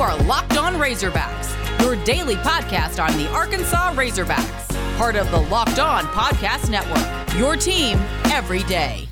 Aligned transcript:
are 0.00 0.16
Locked 0.22 0.56
On 0.56 0.76
Razorbacks, 0.76 1.52
your 1.82 2.02
daily 2.04 2.36
podcast 2.36 3.04
on 3.04 3.14
the 3.18 3.28
Arkansas 3.32 3.92
Razorbacks, 3.92 4.96
part 4.96 5.14
of 5.14 5.30
the 5.30 5.40
Locked 5.40 5.78
On 5.78 6.04
Podcast 6.04 6.70
Network. 6.70 7.38
Your 7.38 7.54
team 7.54 7.98
every 8.32 8.62
day. 8.62 9.06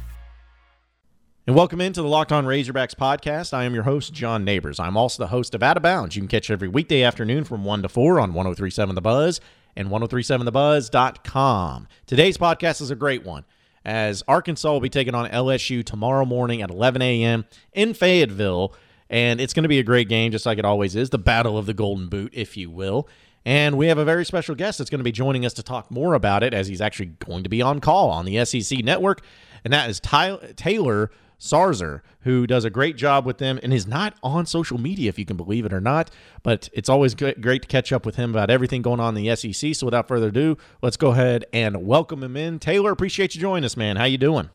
And 1.46 1.54
welcome 1.54 1.82
into 1.82 2.00
the 2.00 2.08
Locked 2.08 2.32
On 2.32 2.46
Razorbacks 2.46 2.94
podcast. 2.94 3.52
I 3.52 3.64
am 3.64 3.74
your 3.74 3.82
host, 3.82 4.14
John 4.14 4.46
Neighbors. 4.46 4.80
I'm 4.80 4.96
also 4.96 5.22
the 5.22 5.28
host 5.28 5.54
of 5.54 5.62
Out 5.62 5.76
of 5.76 5.82
Bounds. 5.82 6.16
You 6.16 6.22
can 6.22 6.28
catch 6.28 6.50
every 6.50 6.68
weekday 6.68 7.02
afternoon 7.02 7.44
from 7.44 7.64
1 7.64 7.82
to 7.82 7.90
4 7.90 8.18
on 8.18 8.32
1037 8.32 8.94
The 8.94 9.02
Buzz 9.02 9.42
and 9.76 9.88
1037thebuzz.com. 9.88 11.86
Today's 12.06 12.38
podcast 12.38 12.80
is 12.80 12.90
a 12.90 12.96
great 12.96 13.26
one 13.26 13.44
as 13.84 14.22
Arkansas 14.26 14.72
will 14.72 14.80
be 14.80 14.88
taking 14.88 15.14
on 15.14 15.28
LSU 15.30 15.84
tomorrow 15.84 16.24
morning 16.24 16.62
at 16.62 16.70
11 16.70 17.02
a.m. 17.02 17.44
in 17.74 17.92
Fayetteville. 17.94 18.74
And 19.10 19.40
it's 19.40 19.54
going 19.54 19.62
to 19.62 19.68
be 19.68 19.78
a 19.78 19.84
great 19.84 20.08
game, 20.08 20.32
just 20.32 20.46
like 20.46 20.58
it 20.58 20.64
always 20.64 20.94
is 20.94 21.10
the 21.10 21.18
Battle 21.18 21.56
of 21.56 21.66
the 21.66 21.74
Golden 21.74 22.08
Boot, 22.08 22.32
if 22.34 22.56
you 22.56 22.70
will. 22.70 23.08
And 23.44 23.78
we 23.78 23.86
have 23.86 23.98
a 23.98 24.04
very 24.04 24.24
special 24.24 24.54
guest 24.54 24.78
that's 24.78 24.90
going 24.90 24.98
to 24.98 25.04
be 25.04 25.12
joining 25.12 25.46
us 25.46 25.54
to 25.54 25.62
talk 25.62 25.90
more 25.90 26.14
about 26.14 26.42
it 26.42 26.52
as 26.52 26.68
he's 26.68 26.80
actually 26.80 27.06
going 27.06 27.44
to 27.44 27.48
be 27.48 27.62
on 27.62 27.80
call 27.80 28.10
on 28.10 28.24
the 28.24 28.44
SEC 28.44 28.80
network. 28.84 29.22
And 29.64 29.72
that 29.72 29.88
is 29.88 30.00
Ty- 30.00 30.52
Taylor 30.56 31.10
Zarzour, 31.40 32.02
who 32.22 32.46
does 32.46 32.64
a 32.64 32.70
great 32.70 32.96
job 32.96 33.24
with 33.24 33.38
them 33.38 33.58
and 33.62 33.72
is 33.72 33.86
not 33.86 34.14
on 34.22 34.44
social 34.44 34.78
media, 34.78 35.08
if 35.08 35.18
you 35.18 35.24
can 35.24 35.36
believe 35.36 35.64
it 35.64 35.72
or 35.72 35.80
not. 35.80 36.10
But 36.42 36.68
it's 36.72 36.88
always 36.88 37.14
great 37.14 37.62
to 37.62 37.68
catch 37.68 37.92
up 37.92 38.04
with 38.04 38.16
him 38.16 38.30
about 38.30 38.50
everything 38.50 38.82
going 38.82 39.00
on 39.00 39.16
in 39.16 39.24
the 39.24 39.34
SEC. 39.36 39.74
So 39.74 39.86
without 39.86 40.08
further 40.08 40.28
ado, 40.28 40.58
let's 40.82 40.96
go 40.96 41.12
ahead 41.12 41.44
and 41.52 41.86
welcome 41.86 42.22
him 42.22 42.36
in. 42.36 42.58
Taylor, 42.58 42.90
appreciate 42.90 43.34
you 43.34 43.40
joining 43.40 43.64
us, 43.64 43.76
man. 43.76 43.96
How 43.96 44.04
you 44.04 44.18
doing? 44.18 44.50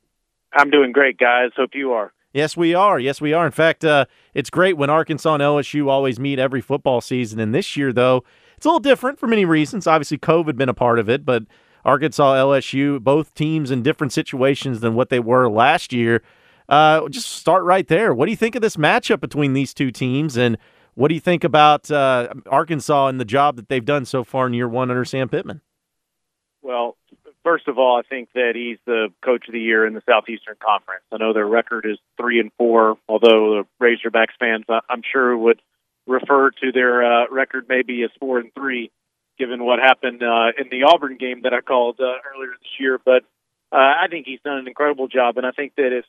I'm 0.54 0.70
doing 0.70 0.92
great, 0.92 1.18
guys. 1.18 1.52
Hope 1.56 1.72
you 1.74 1.94
are. 1.94 2.12
Yes, 2.34 2.58
we 2.58 2.74
are. 2.74 3.00
Yes, 3.00 3.22
we 3.22 3.32
are. 3.32 3.46
In 3.46 3.52
fact, 3.52 3.86
uh, 3.86 4.06
it's 4.34 4.50
great 4.50 4.76
when 4.76 4.90
Arkansas 4.90 5.36
and 5.36 5.44
LSU 5.44 5.88
always 5.88 6.20
meet 6.20 6.40
every 6.40 6.62
football 6.62 7.00
season. 7.00 7.40
And 7.40 7.54
this 7.54 7.78
year, 7.78 7.94
though, 7.94 8.24
it's 8.58 8.66
a 8.66 8.70
little 8.70 8.80
different 8.80 9.20
for 9.20 9.28
many 9.28 9.46
reasons. 9.46 9.86
Obviously, 9.86 10.18
COVID 10.18 10.56
been 10.56 10.70
a 10.70 10.74
part 10.74 10.98
of 10.98 11.10
it, 11.10 11.26
but 11.26 11.44
Arkansas, 11.86 12.36
LSU, 12.36 13.00
both 13.00 13.36
teams 13.36 13.70
in 13.70 13.84
different 13.84 14.14
situations 14.14 14.80
than 14.80 14.96
what 14.96 15.10
they 15.10 15.20
were 15.20 15.48
last 15.48 15.94
year. 15.94 16.24
Uh, 16.68 17.08
just 17.10 17.30
start 17.30 17.64
right 17.66 17.88
there. 17.88 18.16
What 18.16 18.26
do 18.26 18.32
you 18.32 18.38
think 18.38 18.56
of 18.56 18.64
this 18.64 18.78
matchup 18.78 19.20
between 19.20 19.54
these 19.54 19.74
two 19.74 19.92
teams, 19.92 20.36
and 20.36 20.58
what 20.96 21.10
do 21.10 21.14
you 21.14 21.20
think 21.20 21.44
about 21.44 21.92
uh, 21.92 22.34
Arkansas 22.48 23.08
and 23.08 23.20
the 23.20 23.26
job 23.26 23.58
that 23.58 23.70
they've 23.70 23.84
done 23.84 24.06
so 24.06 24.24
far 24.24 24.48
in 24.48 24.54
year 24.54 24.68
one 24.68 24.90
under 24.90 25.06
Sam 25.06 25.30
Pittman? 25.30 25.62
Well, 26.62 26.98
first 27.44 27.68
of 27.68 27.78
all, 27.78 27.98
I 27.98 28.08
think 28.08 28.30
that 28.34 28.54
he's 28.56 28.78
the 28.86 29.10
coach 29.24 29.48
of 29.48 29.54
the 29.54 29.60
year 29.60 29.86
in 29.86 29.94
the 29.94 30.02
Southeastern 30.08 30.56
Conference. 30.64 31.04
I 31.12 31.18
know 31.18 31.34
their 31.34 31.48
record 31.48 31.86
is 31.86 31.98
three 32.18 32.40
and 32.40 32.52
four, 32.58 32.98
although 33.08 33.64
the 33.64 33.66
Razorbacks 33.82 34.38
fans, 34.40 34.66
I'm 34.90 35.02
sure, 35.12 35.38
would 35.38 35.62
refer 36.08 36.52
to 36.52 36.72
their 36.72 37.04
uh, 37.04 37.26
record 37.30 37.66
maybe 37.70 38.04
as 38.04 38.10
four 38.20 38.40
and 38.40 38.54
three, 38.54 38.92
given 39.38 39.64
what 39.64 39.80
happened 39.80 40.24
uh, 40.24 40.52
in 40.58 40.70
the 40.70 40.84
Auburn 40.88 41.18
game 41.18 41.42
that 41.44 41.54
I 41.54 41.62
called 41.62 42.00
uh, 42.00 42.20
earlier 42.36 42.52
this 42.60 42.80
year. 42.80 43.00
But 43.04 43.24
uh, 43.72 43.78
I 43.78 44.08
think 44.10 44.26
he's 44.26 44.42
done 44.44 44.58
an 44.58 44.68
incredible 44.68 45.08
job, 45.08 45.38
and 45.38 45.46
I 45.46 45.52
think 45.52 45.76
that 45.76 45.98
if 45.98 46.06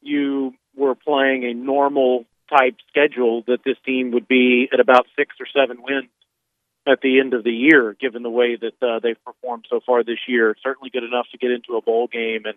you 0.00 0.54
were 0.76 0.94
playing 0.94 1.44
a 1.44 1.54
normal 1.54 2.24
type 2.50 2.76
schedule, 2.88 3.42
that 3.46 3.58
this 3.64 3.76
team 3.84 4.12
would 4.12 4.26
be 4.28 4.68
at 4.72 4.80
about 4.80 5.06
six 5.16 5.34
or 5.40 5.46
seven 5.46 5.82
wins 5.82 6.08
at 6.88 7.02
the 7.02 7.20
end 7.20 7.34
of 7.34 7.44
the 7.44 7.52
year, 7.52 7.94
given 8.00 8.22
the 8.22 8.30
way 8.30 8.56
that 8.56 8.82
uh, 8.82 8.98
they've 9.00 9.22
performed 9.24 9.66
so 9.68 9.80
far 9.84 10.02
this 10.02 10.20
year. 10.26 10.56
Certainly 10.62 10.90
good 10.90 11.04
enough 11.04 11.26
to 11.32 11.38
get 11.38 11.50
into 11.50 11.76
a 11.76 11.82
bowl 11.82 12.06
game. 12.06 12.42
And, 12.46 12.54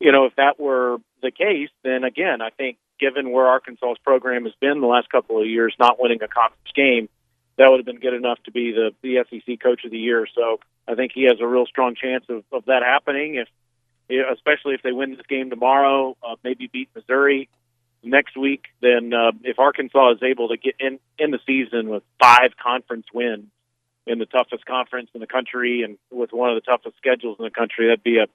you 0.00 0.10
know, 0.10 0.24
if 0.24 0.34
that 0.36 0.58
were 0.58 0.98
the 1.22 1.30
case, 1.30 1.70
then 1.84 2.02
again, 2.02 2.42
I 2.42 2.50
think 2.50 2.78
given 2.98 3.30
where 3.30 3.46
Arkansas's 3.46 3.98
program 4.02 4.44
has 4.44 4.54
been 4.60 4.80
the 4.80 4.88
last 4.88 5.08
couple 5.10 5.40
of 5.40 5.46
years, 5.46 5.74
not 5.78 6.00
winning 6.00 6.22
a 6.22 6.28
conference 6.28 6.72
game, 6.74 7.08
that 7.56 7.68
would 7.68 7.78
have 7.78 7.86
been 7.86 8.00
good 8.00 8.14
enough 8.14 8.38
to 8.44 8.50
be 8.50 8.72
the, 8.72 8.90
the 9.02 9.24
SEC 9.30 9.60
coach 9.60 9.84
of 9.84 9.92
the 9.92 9.98
year. 9.98 10.26
So 10.34 10.58
I 10.88 10.96
think 10.96 11.12
he 11.14 11.24
has 11.24 11.40
a 11.40 11.46
real 11.46 11.66
strong 11.66 11.94
chance 11.94 12.24
of, 12.28 12.44
of 12.52 12.64
that 12.66 12.82
happening. 12.82 13.36
If 13.36 13.48
especially 14.32 14.74
if 14.74 14.82
they 14.82 14.92
win 14.92 15.16
this 15.16 15.26
game 15.28 15.50
tomorrow, 15.50 16.16
uh, 16.22 16.36
maybe 16.42 16.66
beat 16.66 16.88
Missouri 16.94 17.48
next 18.02 18.36
week. 18.36 18.64
Then 18.80 19.12
uh, 19.12 19.32
if 19.44 19.58
Arkansas 19.58 20.12
is 20.12 20.22
able 20.22 20.48
to 20.48 20.56
get 20.56 20.76
in 20.80 20.98
in 21.18 21.30
the 21.30 21.40
season 21.46 21.90
with 21.90 22.02
five 22.18 22.52
conference 22.56 23.06
wins 23.12 23.50
in 24.08 24.18
the 24.18 24.26
toughest 24.26 24.64
conference 24.64 25.10
in 25.14 25.20
the 25.20 25.26
country 25.26 25.82
and 25.82 25.98
with 26.10 26.32
one 26.32 26.50
of 26.50 26.56
the 26.56 26.62
toughest 26.62 26.96
schedules 26.96 27.36
in 27.38 27.44
the 27.44 27.50
country, 27.50 27.86
that'd 27.86 28.02
be 28.02 28.18
a 28.18 28.26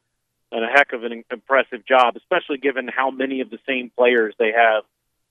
a 0.61 0.67
heck 0.67 0.93
of 0.93 1.03
an 1.03 1.23
impressive 1.31 1.83
job, 1.85 2.15
especially 2.15 2.57
given 2.57 2.87
how 2.87 3.09
many 3.09 3.41
of 3.41 3.49
the 3.49 3.57
same 3.67 3.91
players 3.97 4.35
they 4.37 4.51
have 4.55 4.83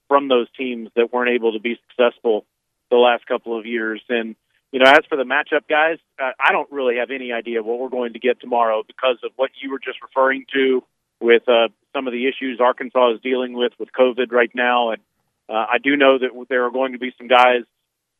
from 0.09 0.27
those 0.27 0.47
teams 0.57 0.89
that 0.95 1.13
weren't 1.13 1.29
able 1.29 1.53
to 1.53 1.59
be 1.59 1.79
successful 1.87 2.45
the 2.91 2.97
last 2.97 3.25
couple 3.25 3.57
of 3.57 3.65
years. 3.65 4.01
And 4.09 4.35
you 4.71 4.79
know, 4.79 4.89
as 4.89 5.05
for 5.07 5.15
the 5.15 5.23
matchup, 5.23 5.67
guys, 5.69 5.97
uh, 6.21 6.31
I 6.39 6.51
don't 6.51 6.71
really 6.71 6.97
have 6.97 7.11
any 7.11 7.31
idea 7.31 7.61
what 7.61 7.79
we're 7.79 7.89
going 7.89 8.13
to 8.13 8.19
get 8.19 8.41
tomorrow 8.41 8.83
because 8.85 9.17
of 9.23 9.31
what 9.35 9.51
you 9.61 9.71
were 9.71 9.79
just 9.79 10.01
referring 10.01 10.45
to 10.53 10.83
with 11.21 11.47
uh, 11.47 11.69
some 11.93 12.07
of 12.07 12.13
the 12.13 12.27
issues 12.27 12.59
Arkansas 12.59 13.13
is 13.13 13.21
dealing 13.21 13.53
with 13.53 13.73
with 13.79 13.89
COVID 13.97 14.31
right 14.31 14.51
now. 14.53 14.91
And 14.91 15.01
uh, 15.47 15.65
I 15.71 15.77
do 15.81 15.95
know 15.95 16.17
that 16.17 16.29
there 16.49 16.65
are 16.65 16.71
going 16.71 16.93
to 16.93 16.99
be 16.99 17.13
some 17.17 17.27
guys 17.27 17.63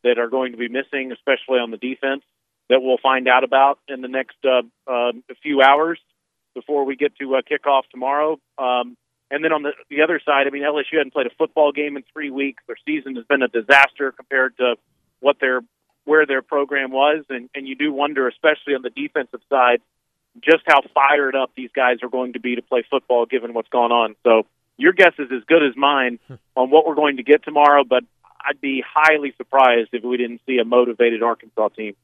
that 0.04 0.18
are 0.18 0.30
going 0.30 0.52
to 0.52 0.58
be 0.58 0.68
missing, 0.68 1.12
especially 1.12 1.60
on 1.60 1.72
the 1.72 1.78
defense, 1.78 2.24
that 2.70 2.82
we'll 2.82 2.98
find 3.02 3.28
out 3.28 3.44
about 3.44 3.80
in 3.88 4.02
the 4.02 4.08
next 4.08 4.38
uh, 4.46 4.62
uh, 4.92 5.12
few 5.42 5.62
hours 5.62 6.00
before 6.56 6.86
we 6.86 6.96
get 6.96 7.16
to 7.18 7.36
uh, 7.36 7.42
kickoff 7.42 7.84
tomorrow. 7.92 8.38
Um, 8.58 8.96
and 9.32 9.44
then 9.44 9.52
on 9.52 9.64
the, 9.64 9.72
the 9.90 10.02
other 10.02 10.22
side, 10.24 10.46
I 10.48 10.52
mean, 10.52 10.64
LSU 10.64 10.98
hadn't 10.98 11.14
played 11.14 11.28
a 11.28 11.36
football 11.38 11.72
game 11.72 11.98
in 11.98 12.04
three 12.14 12.30
weeks. 12.30 12.62
Their 12.68 12.76
season 12.86 13.16
has 13.16 13.26
been 13.26 13.42
a 13.42 13.48
disaster 13.48 14.12
compared 14.12 14.58
to 14.58 14.76
what 15.20 15.38
their 15.40 15.62
where 16.06 16.26
their 16.26 16.42
program 16.42 16.92
was, 16.92 17.24
and, 17.30 17.50
and 17.56 17.66
you 17.66 17.76
do 17.76 17.94
wonder, 17.94 18.28
especially 18.28 18.76
on 18.76 18.82
the 18.82 18.90
defensive 18.90 19.40
side, 19.50 19.80
just 20.42 20.64
how 20.68 20.82
fired 20.94 21.34
up 21.34 21.52
these 21.56 21.70
guys 21.74 21.98
are 22.04 22.10
going 22.10 22.34
to 22.34 22.42
be 22.42 22.56
to 22.56 22.62
play 22.62 22.84
football 22.90 23.26
given 23.26 23.54
what's 23.54 23.70
gone 23.70 23.94
on. 23.94 24.16
So 24.24 24.46
your 24.78 24.92
guess 24.92 25.14
is 25.18 25.30
as 25.32 25.44
good 25.48 25.64
as 25.64 25.78
mine 25.78 26.20
on 26.58 26.70
what 26.70 26.86
we're 26.86 26.96
going 26.96 27.18
to 27.18 27.24
get 27.24 27.44
tomorrow, 27.44 27.84
but 27.88 28.04
I'd 28.48 28.62
be 28.62 28.84
highly 28.86 29.34
surprised 29.38 29.90
if 29.94 30.04
we 30.04 30.18
didn't 30.18 30.42
see 30.46 30.58
a 30.58 30.66
motivated 30.66 31.24
Arkansas 31.24 31.70
team. 31.70 31.96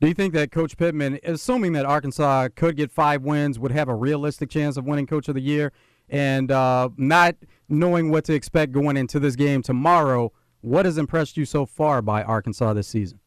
Do 0.00 0.08
you 0.08 0.14
think 0.14 0.32
that 0.32 0.50
Coach 0.50 0.76
Pittman, 0.78 1.18
assuming 1.24 1.72
that 1.72 1.84
Arkansas 1.84 2.48
could 2.56 2.76
get 2.76 2.90
five 2.90 3.22
wins, 3.22 3.58
would 3.58 3.72
have 3.72 3.88
a 3.88 3.94
realistic 3.94 4.48
chance 4.48 4.78
of 4.78 4.86
winning 4.86 5.06
Coach 5.06 5.28
of 5.28 5.34
the 5.34 5.42
Year? 5.42 5.72
And 6.08 6.50
uh, 6.50 6.88
not 6.96 7.36
knowing 7.68 8.10
what 8.10 8.24
to 8.24 8.34
expect 8.34 8.72
going 8.72 8.96
into 8.96 9.20
this 9.20 9.36
game 9.36 9.62
tomorrow, 9.62 10.32
what 10.62 10.86
has 10.86 10.98
impressed 10.98 11.36
you 11.36 11.44
so 11.44 11.66
far 11.66 12.02
by 12.02 12.22
Arkansas 12.22 12.72
this 12.72 12.88
season? 12.88 13.20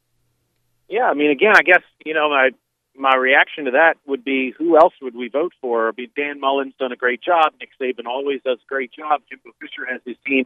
Yeah, 0.89 1.03
I 1.03 1.13
mean, 1.13 1.31
again, 1.31 1.53
I 1.55 1.61
guess 1.61 1.81
you 2.05 2.13
know 2.13 2.29
my 2.29 2.49
my 2.95 3.15
reaction 3.15 3.65
to 3.65 3.71
that 3.71 3.95
would 4.05 4.23
be 4.23 4.53
who 4.57 4.77
else 4.77 4.93
would 5.01 5.15
we 5.15 5.29
vote 5.29 5.53
for? 5.61 5.89
I 5.89 5.91
mean, 5.97 6.09
Dan 6.15 6.39
Mullen's 6.39 6.73
done 6.77 6.91
a 6.91 6.95
great 6.95 7.21
job. 7.21 7.53
Nick 7.59 7.69
Saban 7.81 8.05
always 8.05 8.41
does 8.43 8.59
a 8.63 8.67
great 8.67 8.91
job. 8.91 9.21
Jimbo 9.29 9.51
Fisher 9.59 9.85
has 9.89 10.01
his 10.05 10.17
team. 10.25 10.45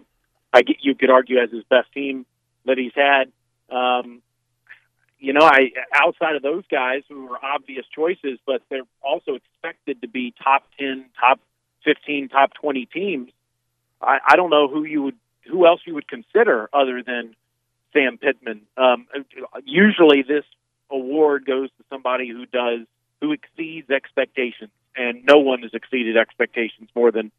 I 0.58 0.62
get 0.64 0.78
you 0.82 0.96
could 0.96 1.12
argue 1.12 1.38
as 1.40 1.52
his 1.52 1.64
best 1.70 1.92
team 1.94 2.26
that 2.66 2.78
he's 2.78 2.96
had. 2.96 3.32
Um, 3.70 4.22
you 5.20 5.34
know, 5.34 5.42
I 5.44 5.72
outside 5.94 6.36
of 6.36 6.42
those 6.42 6.64
guys 6.70 7.04
who 7.10 7.32
are 7.32 7.40
obvious 7.44 7.86
choices, 7.94 8.40
but 8.46 8.62
they're 8.70 8.90
also 9.02 9.36
expected 9.36 10.02
to 10.02 10.08
be 10.08 10.34
top 10.44 10.64
ten, 10.80 11.06
top 11.20 11.40
fifteen, 11.84 12.30
top 12.30 12.54
twenty 12.54 12.86
teams. 12.86 13.32
I, 14.02 14.18
I 14.28 14.36
don't 14.36 14.50
know 14.50 14.68
who 14.68 14.84
you 14.84 15.04
would 15.04 15.16
who 15.50 15.66
else 15.66 15.82
you 15.86 15.94
would 15.94 16.08
consider 16.08 16.70
other 16.74 17.04
than 17.04 17.36
Sam 17.94 18.18
Pittman. 18.18 18.62
Um, 18.78 19.08
usually, 19.64 20.24
this 20.24 20.46
award 20.90 21.46
goes 21.46 21.70
to 21.78 21.84
somebody 21.90 22.30
who 22.30 22.46
does 22.46 22.82
who 23.22 23.32
exceeds 23.32 23.90
expectations, 23.90 24.72
and 24.96 25.24
no 25.26 25.38
one 25.40 25.62
has 25.62 25.74
exceeded 25.74 26.18
expectations 26.18 26.90
more 26.96 27.12
than 27.12 27.32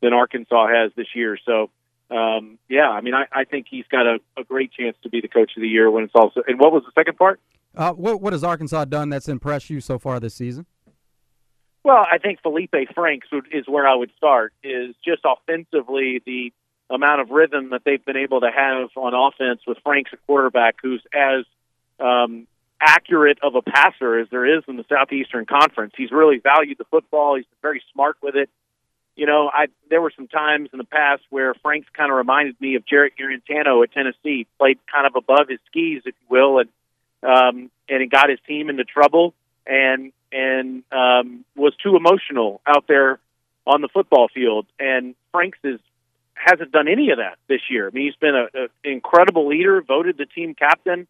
than 0.00 0.12
Arkansas 0.12 0.68
has 0.68 0.92
this 0.96 1.06
year. 1.14 1.38
So, 1.46 1.70
um, 2.12 2.58
yeah, 2.68 2.88
I 2.90 3.00
mean, 3.00 3.14
I, 3.14 3.24
I 3.32 3.44
think 3.44 3.66
he's 3.70 3.86
got 3.90 4.06
a, 4.06 4.18
a 4.36 4.44
great 4.44 4.72
chance 4.72 4.96
to 5.02 5.08
be 5.08 5.20
the 5.20 5.28
coach 5.28 5.52
of 5.56 5.62
the 5.62 5.68
year 5.68 5.90
when 5.90 6.04
it's 6.04 6.12
also. 6.14 6.42
And 6.46 6.58
what 6.58 6.72
was 6.72 6.82
the 6.84 6.92
second 6.94 7.16
part? 7.16 7.40
Uh, 7.74 7.92
what 7.92 8.20
what 8.20 8.32
has 8.32 8.44
Arkansas 8.44 8.84
done 8.84 9.08
that's 9.08 9.28
impressed 9.28 9.70
you 9.70 9.80
so 9.80 9.98
far 9.98 10.20
this 10.20 10.34
season? 10.34 10.66
Well, 11.84 12.04
I 12.10 12.18
think 12.18 12.40
Feleipe 12.42 12.94
Franks 12.94 13.26
is 13.50 13.64
where 13.66 13.86
I 13.88 13.94
would 13.94 14.10
start. 14.16 14.52
Is 14.62 14.94
just 15.04 15.22
offensively 15.24 16.20
the 16.24 16.52
amount 16.90 17.22
of 17.22 17.30
rhythm 17.30 17.70
that 17.70 17.82
they've 17.84 18.04
been 18.04 18.18
able 18.18 18.40
to 18.40 18.50
have 18.54 18.90
on 18.96 19.14
offense 19.14 19.62
with 19.66 19.78
Franks 19.82 20.10
a 20.12 20.18
quarterback 20.26 20.76
who's 20.82 21.02
as 21.14 21.44
um, 21.98 22.46
accurate 22.80 23.38
of 23.42 23.54
a 23.54 23.62
passer 23.62 24.18
as 24.18 24.28
there 24.30 24.44
is 24.44 24.64
in 24.68 24.76
the 24.76 24.84
Southeastern 24.88 25.46
Conference. 25.46 25.94
He's 25.96 26.10
really 26.10 26.38
valued 26.38 26.76
the 26.78 26.84
football. 26.84 27.36
He's 27.36 27.46
been 27.46 27.62
very 27.62 27.82
smart 27.92 28.16
with 28.22 28.34
it. 28.36 28.50
You 29.14 29.26
know, 29.26 29.50
I 29.52 29.66
there 29.90 30.00
were 30.00 30.12
some 30.14 30.28
times 30.28 30.70
in 30.72 30.78
the 30.78 30.84
past 30.84 31.22
where 31.30 31.54
Franks 31.54 31.88
kind 31.92 32.10
of 32.10 32.16
reminded 32.16 32.60
me 32.60 32.76
of 32.76 32.86
Jarrett 32.86 33.12
Guarantano 33.18 33.82
at 33.82 33.92
Tennessee. 33.92 34.46
Played 34.58 34.78
kind 34.90 35.06
of 35.06 35.16
above 35.16 35.48
his 35.48 35.58
skis, 35.66 36.02
if 36.06 36.14
you 36.20 36.26
will, 36.30 36.58
and 36.58 36.68
um, 37.22 37.70
and 37.88 38.02
it 38.02 38.10
got 38.10 38.30
his 38.30 38.38
team 38.46 38.70
into 38.70 38.84
trouble 38.84 39.34
and 39.66 40.12
and 40.32 40.82
um, 40.92 41.44
was 41.54 41.74
too 41.82 41.96
emotional 41.96 42.60
out 42.66 42.86
there 42.88 43.18
on 43.66 43.82
the 43.82 43.88
football 43.88 44.28
field. 44.32 44.66
And 44.78 45.14
Franks 45.30 45.58
is 45.62 45.78
hasn't 46.34 46.72
done 46.72 46.88
any 46.88 47.10
of 47.10 47.18
that 47.18 47.36
this 47.48 47.60
year. 47.70 47.88
I 47.88 47.90
mean, 47.90 48.06
he's 48.06 48.16
been 48.16 48.34
an 48.34 48.68
incredible 48.82 49.46
leader, 49.48 49.80
voted 49.82 50.16
the 50.16 50.26
team 50.26 50.54
captain. 50.54 51.06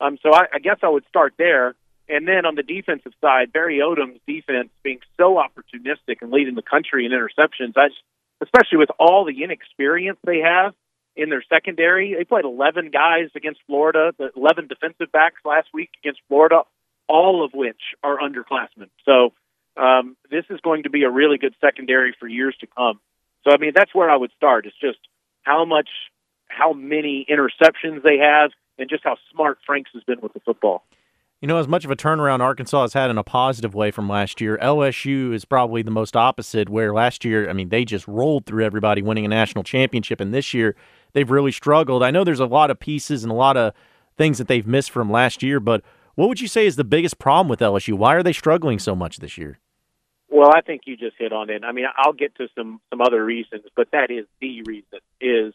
Um, 0.00 0.18
so 0.22 0.32
I, 0.32 0.46
I 0.54 0.58
guess 0.60 0.78
I 0.82 0.88
would 0.88 1.04
start 1.08 1.34
there. 1.36 1.74
And 2.10 2.26
then 2.26 2.44
on 2.44 2.56
the 2.56 2.64
defensive 2.64 3.12
side, 3.20 3.52
Barry 3.52 3.78
Odom's 3.78 4.18
defense 4.26 4.68
being 4.82 4.98
so 5.16 5.36
opportunistic 5.36 6.22
and 6.22 6.32
leading 6.32 6.56
the 6.56 6.62
country 6.62 7.06
in 7.06 7.12
interceptions, 7.12 7.74
I 7.76 7.88
just, 7.88 8.02
especially 8.42 8.78
with 8.78 8.90
all 8.98 9.24
the 9.24 9.44
inexperience 9.44 10.18
they 10.26 10.40
have 10.40 10.74
in 11.14 11.30
their 11.30 11.44
secondary. 11.48 12.14
They 12.14 12.24
played 12.24 12.44
11 12.44 12.90
guys 12.90 13.28
against 13.36 13.60
Florida, 13.66 14.12
the 14.18 14.30
11 14.36 14.66
defensive 14.66 15.12
backs 15.12 15.36
last 15.44 15.68
week 15.72 15.90
against 16.02 16.20
Florida, 16.26 16.62
all 17.08 17.44
of 17.44 17.52
which 17.54 17.80
are 18.02 18.18
underclassmen. 18.18 18.90
So 19.04 19.32
um, 19.80 20.16
this 20.30 20.44
is 20.50 20.60
going 20.62 20.82
to 20.84 20.90
be 20.90 21.04
a 21.04 21.10
really 21.10 21.38
good 21.38 21.54
secondary 21.60 22.14
for 22.18 22.26
years 22.26 22.56
to 22.60 22.66
come. 22.66 22.98
So 23.44 23.52
I 23.52 23.58
mean, 23.58 23.72
that's 23.74 23.94
where 23.94 24.10
I 24.10 24.16
would 24.16 24.32
start. 24.36 24.66
It's 24.66 24.74
just 24.80 24.98
how 25.42 25.64
much, 25.64 25.88
how 26.48 26.72
many 26.72 27.24
interceptions 27.30 28.02
they 28.02 28.18
have, 28.18 28.50
and 28.78 28.90
just 28.90 29.04
how 29.04 29.16
smart 29.32 29.58
Franks 29.64 29.90
has 29.94 30.02
been 30.02 30.20
with 30.20 30.32
the 30.32 30.40
football. 30.40 30.82
You 31.40 31.46
know, 31.46 31.56
as 31.56 31.66
much 31.66 31.86
of 31.86 31.90
a 31.90 31.96
turnaround 31.96 32.40
Arkansas 32.40 32.82
has 32.82 32.92
had 32.92 33.08
in 33.08 33.16
a 33.16 33.24
positive 33.24 33.74
way 33.74 33.90
from 33.90 34.10
last 34.10 34.42
year, 34.42 34.58
LSU 34.60 35.32
is 35.32 35.46
probably 35.46 35.80
the 35.80 35.90
most 35.90 36.14
opposite. 36.14 36.68
Where 36.68 36.92
last 36.92 37.24
year, 37.24 37.48
I 37.48 37.54
mean, 37.54 37.70
they 37.70 37.86
just 37.86 38.06
rolled 38.06 38.44
through 38.44 38.62
everybody, 38.62 39.00
winning 39.00 39.24
a 39.24 39.28
national 39.28 39.64
championship, 39.64 40.20
and 40.20 40.34
this 40.34 40.52
year 40.52 40.76
they've 41.14 41.30
really 41.30 41.50
struggled. 41.50 42.02
I 42.02 42.10
know 42.10 42.24
there's 42.24 42.40
a 42.40 42.46
lot 42.46 42.70
of 42.70 42.78
pieces 42.78 43.22
and 43.22 43.32
a 43.32 43.34
lot 43.34 43.56
of 43.56 43.72
things 44.18 44.36
that 44.36 44.48
they've 44.48 44.66
missed 44.66 44.90
from 44.90 45.10
last 45.10 45.42
year, 45.42 45.60
but 45.60 45.82
what 46.14 46.28
would 46.28 46.42
you 46.42 46.48
say 46.48 46.66
is 46.66 46.76
the 46.76 46.84
biggest 46.84 47.18
problem 47.18 47.48
with 47.48 47.60
LSU? 47.60 47.94
Why 47.94 48.16
are 48.16 48.22
they 48.22 48.34
struggling 48.34 48.78
so 48.78 48.94
much 48.94 49.16
this 49.16 49.38
year? 49.38 49.58
Well, 50.28 50.50
I 50.54 50.60
think 50.60 50.82
you 50.84 50.94
just 50.98 51.16
hit 51.18 51.32
on 51.32 51.48
it. 51.48 51.64
I 51.64 51.72
mean, 51.72 51.86
I'll 51.96 52.12
get 52.12 52.34
to 52.34 52.48
some 52.54 52.82
some 52.90 53.00
other 53.00 53.24
reasons, 53.24 53.62
but 53.74 53.88
that 53.92 54.10
is 54.10 54.26
the 54.42 54.60
reason 54.66 54.98
is 55.22 55.54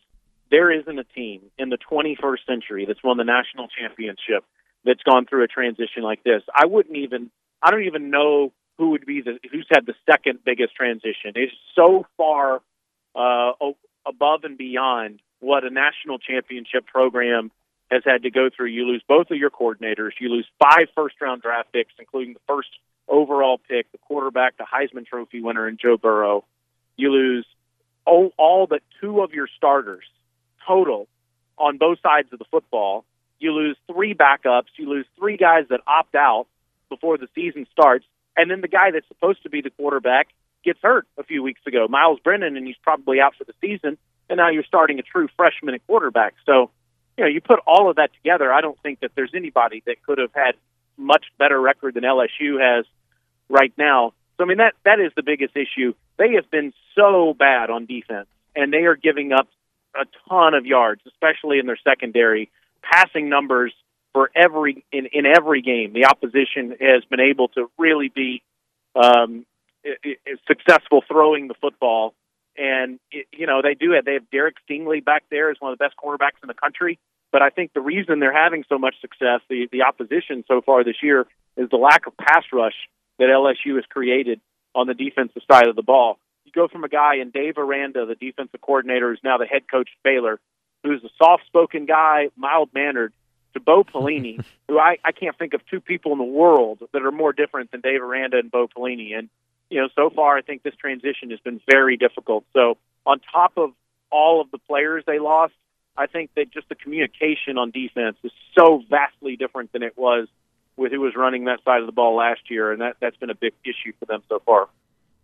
there 0.49 0.71
isn't 0.71 0.97
a 0.97 1.03
team 1.03 1.41
in 1.59 1.69
the 1.69 1.77
21st 1.77 2.45
century 2.47 2.85
that's 2.87 3.03
won 3.03 3.17
the 3.17 3.23
national 3.23 3.67
championship 3.67 4.43
that's 4.85 5.03
gone 5.03 5.25
through 5.25 5.43
a 5.43 5.47
transition 5.47 6.03
like 6.03 6.23
this. 6.23 6.43
I 6.53 6.65
wouldn't 6.65 6.95
even 6.95 7.31
I 7.61 7.71
don't 7.71 7.83
even 7.83 8.09
know 8.09 8.53
who 8.77 8.91
would 8.91 9.05
be 9.05 9.21
the 9.21 9.39
who's 9.51 9.67
had 9.69 9.85
the 9.85 9.95
second 10.09 10.39
biggest 10.45 10.75
transition. 10.75 11.33
It's 11.35 11.53
so 11.75 12.05
far 12.17 12.61
uh, 13.15 13.51
above 14.05 14.43
and 14.43 14.57
beyond 14.57 15.21
what 15.39 15.63
a 15.63 15.69
national 15.69 16.19
championship 16.19 16.85
program 16.85 17.51
has 17.91 18.03
had 18.05 18.23
to 18.23 18.31
go 18.31 18.49
through. 18.55 18.67
You 18.67 18.85
lose 18.85 19.03
both 19.07 19.31
of 19.31 19.37
your 19.37 19.49
coordinators. 19.49 20.11
You 20.19 20.29
lose 20.29 20.47
five 20.59 20.87
first 20.95 21.15
round 21.21 21.41
draft 21.41 21.71
picks, 21.71 21.93
including 21.99 22.33
the 22.33 22.39
first 22.47 22.69
overall 23.07 23.59
pick, 23.69 23.91
the 23.91 23.97
quarterback, 23.99 24.57
the 24.57 24.65
Heisman 24.65 25.05
Trophy 25.05 25.41
winner, 25.41 25.67
and 25.67 25.79
Joe 25.79 25.97
Burrow. 25.97 26.43
You 26.97 27.11
lose 27.11 27.45
all, 28.05 28.31
all 28.37 28.67
but 28.67 28.81
two 29.01 29.21
of 29.21 29.33
your 29.33 29.47
starters 29.55 30.05
total 30.67 31.07
on 31.57 31.77
both 31.77 31.99
sides 32.01 32.29
of 32.33 32.39
the 32.39 32.45
football. 32.45 33.05
You 33.39 33.51
lose 33.51 33.77
three 33.91 34.13
backups. 34.13 34.67
You 34.77 34.89
lose 34.89 35.05
three 35.17 35.37
guys 35.37 35.65
that 35.69 35.81
opt 35.87 36.15
out 36.15 36.47
before 36.89 37.17
the 37.17 37.27
season 37.35 37.67
starts. 37.71 38.05
And 38.37 38.49
then 38.49 38.61
the 38.61 38.67
guy 38.67 38.91
that's 38.91 39.07
supposed 39.07 39.43
to 39.43 39.49
be 39.49 39.61
the 39.61 39.69
quarterback 39.69 40.27
gets 40.63 40.79
hurt 40.81 41.07
a 41.17 41.23
few 41.23 41.43
weeks 41.43 41.61
ago, 41.67 41.87
Myles 41.89 42.19
Brennan, 42.23 42.57
and 42.57 42.65
he's 42.65 42.75
probably 42.81 43.19
out 43.19 43.35
for 43.37 43.43
the 43.43 43.53
season. 43.61 43.97
And 44.29 44.37
now 44.37 44.49
you're 44.49 44.63
starting 44.63 44.99
a 44.99 45.03
true 45.03 45.27
freshman 45.37 45.75
at 45.75 45.85
quarterback. 45.85 46.33
So, 46.45 46.71
you 47.17 47.23
know, 47.23 47.29
you 47.29 47.41
put 47.41 47.59
all 47.67 47.89
of 47.89 47.97
that 47.97 48.13
together. 48.15 48.51
I 48.51 48.61
don't 48.61 48.79
think 48.81 48.99
that 49.01 49.11
there's 49.15 49.31
anybody 49.35 49.83
that 49.85 50.03
could 50.03 50.17
have 50.17 50.33
had 50.33 50.55
much 50.97 51.25
better 51.37 51.59
record 51.59 51.93
than 51.93 52.03
LSU 52.03 52.59
has 52.59 52.85
right 53.49 53.73
now. 53.77 54.13
So 54.37 54.43
I 54.43 54.47
mean 54.47 54.57
that 54.57 54.73
that 54.83 54.99
is 54.99 55.11
the 55.15 55.23
biggest 55.23 55.55
issue. 55.55 55.93
They 56.17 56.33
have 56.33 56.49
been 56.49 56.73
so 56.95 57.33
bad 57.37 57.69
on 57.69 57.85
defense, 57.85 58.27
and 58.55 58.71
they 58.71 58.85
are 58.85 58.95
giving 58.95 59.31
up 59.31 59.47
a 59.95 60.05
ton 60.29 60.53
of 60.53 60.65
yards, 60.65 61.01
especially 61.07 61.59
in 61.59 61.65
their 61.65 61.79
secondary. 61.83 62.49
Passing 62.91 63.29
numbers 63.29 63.73
for 64.13 64.29
every 64.35 64.85
in 64.91 65.07
in 65.11 65.25
every 65.25 65.61
game, 65.61 65.93
the 65.93 66.05
opposition 66.05 66.75
has 66.79 67.03
been 67.09 67.19
able 67.19 67.49
to 67.49 67.69
really 67.77 68.09
be 68.09 68.43
um, 68.95 69.45
successful 70.47 71.03
throwing 71.07 71.47
the 71.47 71.55
football. 71.55 72.13
And 72.57 72.99
it, 73.11 73.27
you 73.33 73.47
know 73.47 73.61
they 73.61 73.73
do 73.73 73.91
have 73.91 74.05
they 74.05 74.13
have 74.13 74.29
Derek 74.31 74.55
Stingley 74.69 75.03
back 75.03 75.23
there 75.29 75.51
as 75.51 75.57
one 75.59 75.73
of 75.73 75.77
the 75.77 75.83
best 75.83 75.95
cornerbacks 75.97 76.41
in 76.41 76.47
the 76.47 76.53
country. 76.53 76.97
But 77.31 77.41
I 77.41 77.49
think 77.49 77.73
the 77.73 77.81
reason 77.81 78.19
they're 78.19 78.31
having 78.31 78.63
so 78.69 78.77
much 78.77 78.95
success, 79.01 79.41
the 79.49 79.67
the 79.71 79.83
opposition 79.83 80.45
so 80.47 80.61
far 80.61 80.85
this 80.85 81.03
year, 81.03 81.25
is 81.57 81.69
the 81.69 81.77
lack 81.77 82.07
of 82.07 82.15
pass 82.15 82.45
rush 82.53 82.75
that 83.19 83.25
LSU 83.25 83.75
has 83.75 83.85
created 83.89 84.39
on 84.73 84.87
the 84.87 84.93
defensive 84.93 85.41
side 85.51 85.67
of 85.67 85.75
the 85.75 85.83
ball. 85.83 86.17
You 86.45 86.51
go 86.53 86.67
from 86.67 86.83
a 86.83 86.89
guy 86.89 87.15
in 87.21 87.31
Dave 87.31 87.57
Aranda, 87.57 88.05
the 88.05 88.15
defensive 88.15 88.61
coordinator, 88.61 89.09
who's 89.09 89.19
now 89.23 89.37
the 89.37 89.45
head 89.45 89.63
coach 89.69 89.89
at 89.91 90.03
Baylor, 90.03 90.39
who's 90.85 91.03
a 91.03 91.09
soft-spoken 91.17 91.85
guy, 91.85 92.29
mild-mannered, 92.35 93.13
to 93.53 93.59
Bo 93.59 93.83
Pelini, 93.83 94.43
who 94.67 94.79
I, 94.79 94.97
I 95.03 95.11
can't 95.11 95.37
think 95.37 95.53
of 95.53 95.61
two 95.67 95.79
people 95.79 96.11
in 96.11 96.17
the 96.17 96.23
world 96.23 96.79
that 96.93 97.01
are 97.01 97.11
more 97.11 97.33
different 97.33 97.71
than 97.71 97.81
Dave 97.81 98.01
Aranda 98.01 98.37
and 98.37 98.51
Bo 98.51 98.67
Pelini. 98.67 99.17
And 99.17 99.29
you 99.69 99.81
know, 99.81 99.89
so 99.95 100.09
far 100.09 100.37
I 100.37 100.41
think 100.41 100.63
this 100.63 100.75
transition 100.75 101.31
has 101.31 101.39
been 101.39 101.59
very 101.69 101.97
difficult. 101.97 102.45
So 102.53 102.77
on 103.05 103.19
top 103.31 103.53
of 103.57 103.71
all 104.11 104.41
of 104.41 104.51
the 104.51 104.59
players 104.59 105.03
they 105.07 105.19
lost, 105.19 105.53
I 105.97 106.07
think 106.07 106.31
that 106.35 106.51
just 106.51 106.69
the 106.69 106.75
communication 106.75 107.57
on 107.57 107.71
defense 107.71 108.17
is 108.23 108.31
so 108.57 108.83
vastly 108.89 109.37
different 109.37 109.71
than 109.71 109.81
it 109.81 109.97
was 109.97 110.27
with 110.77 110.91
who 110.91 110.99
was 110.99 111.15
running 111.15 111.45
that 111.45 111.63
side 111.63 111.79
of 111.79 111.85
the 111.85 111.93
ball 111.93 112.15
last 112.17 112.49
year, 112.49 112.71
and 112.71 112.81
that 112.81 112.97
that's 112.99 113.15
been 113.17 113.29
a 113.29 113.35
big 113.35 113.53
issue 113.63 113.93
for 113.99 114.05
them 114.05 114.21
so 114.27 114.41
far. 114.45 114.67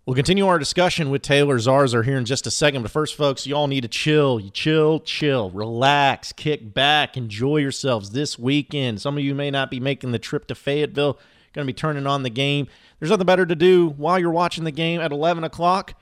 We'll 0.03 0.15
continue 0.15 0.47
our 0.47 0.57
discussion 0.57 1.11
with 1.11 1.21
Taylor 1.21 1.59
Zarzour 1.59 2.03
here 2.03 2.17
in 2.17 2.25
just 2.25 2.47
a 2.47 2.51
second. 2.51 2.81
But 2.81 2.89
first, 2.89 3.15
folks, 3.15 3.45
you 3.45 3.55
all 3.55 3.67
need 3.67 3.81
to 3.81 3.87
chill. 3.87 4.39
You 4.39 4.49
chill, 4.49 4.99
chill, 4.99 5.51
relax, 5.51 6.33
kick 6.33 6.73
back, 6.73 7.17
enjoy 7.17 7.57
yourselves 7.57 8.09
this 8.09 8.39
weekend. 8.39 8.99
Some 8.99 9.15
of 9.15 9.23
you 9.23 9.35
may 9.35 9.51
not 9.51 9.69
be 9.69 9.79
making 9.79 10.11
the 10.11 10.17
trip 10.17 10.47
to 10.47 10.55
Fayetteville, 10.55 11.19
going 11.53 11.67
to 11.67 11.71
be 11.71 11.75
turning 11.75 12.07
on 12.07 12.23
the 12.23 12.31
game. 12.31 12.67
There's 12.99 13.11
nothing 13.11 13.27
better 13.27 13.45
to 13.45 13.55
do 13.55 13.89
while 13.89 14.17
you're 14.17 14.31
watching 14.31 14.63
the 14.63 14.71
game 14.71 15.01
at 15.01 15.11
11 15.11 15.43
o'clock, 15.43 15.93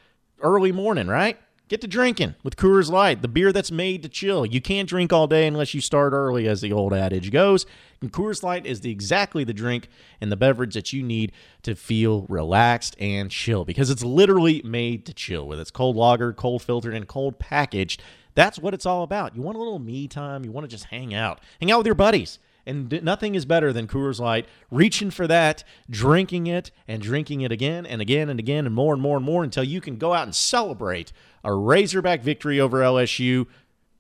early 0.42 0.72
morning, 0.72 1.08
right? 1.08 1.38
Get 1.70 1.82
to 1.82 1.88
drinking 1.88 2.34
with 2.42 2.56
Coors 2.56 2.90
Light, 2.90 3.22
the 3.22 3.28
beer 3.28 3.54
that's 3.54 3.70
made 3.70 4.02
to 4.02 4.10
chill. 4.10 4.44
You 4.44 4.60
can't 4.60 4.90
drink 4.90 5.14
all 5.14 5.28
day 5.28 5.46
unless 5.46 5.76
you 5.76 5.82
start 5.82 6.14
early, 6.14 6.48
as 6.48 6.62
the 6.62 6.74
old 6.74 6.96
adage 6.96 7.30
goes. 7.30 7.68
And 8.02 8.12
Coors 8.12 8.42
Light 8.42 8.66
is 8.66 8.82
the, 8.82 8.90
exactly 8.90 9.44
the 9.44 9.54
drink 9.54 9.88
and 10.20 10.32
the 10.32 10.36
beverage 10.36 10.74
that 10.74 10.94
you 10.94 11.04
need 11.04 11.32
to 11.62 11.76
feel 11.76 12.26
relaxed 12.28 12.96
and 13.00 13.30
chill 13.30 13.66
because 13.66 13.92
it's 13.92 14.04
literally 14.04 14.64
made 14.66 15.06
to 15.06 15.14
chill. 15.14 15.48
With 15.48 15.60
its 15.60 15.70
cold 15.70 15.96
lager, 15.96 16.34
cold 16.34 16.64
filtered, 16.64 16.96
and 16.96 17.08
cold 17.08 17.38
packaged, 17.38 18.02
that's 18.34 18.58
what 18.58 18.74
it's 18.74 18.88
all 18.88 19.04
about. 19.04 19.36
You 19.36 19.44
want 19.44 19.56
a 19.56 19.60
little 19.60 19.78
me 19.78 20.08
time. 20.08 20.44
You 20.44 20.52
want 20.52 20.64
to 20.64 20.76
just 20.76 20.86
hang 20.86 21.14
out, 21.14 21.40
hang 21.62 21.72
out 21.72 21.78
with 21.78 21.86
your 21.86 21.94
buddies. 21.94 22.40
And 22.66 23.02
nothing 23.04 23.36
is 23.36 23.46
better 23.46 23.72
than 23.74 23.88
Coors 23.88 24.20
Light 24.20 24.48
reaching 24.70 25.10
for 25.12 25.28
that, 25.28 25.64
drinking 25.90 26.48
it, 26.48 26.72
and 26.88 27.02
drinking 27.02 27.42
it 27.42 27.52
again 27.52 27.86
and 27.86 28.02
again 28.02 28.30
and 28.30 28.40
again 28.40 28.66
and 28.66 28.76
more 28.76 28.94
and 28.94 29.02
more 29.02 29.18
and 29.18 29.26
more 29.26 29.44
until 29.44 29.64
you 29.64 29.82
can 29.82 29.98
go 29.98 30.14
out 30.14 30.24
and 30.24 30.36
celebrate 30.36 31.12
a 31.44 31.54
Razorback 31.54 32.22
victory 32.22 32.60
over 32.60 32.80
LSU 32.80 33.48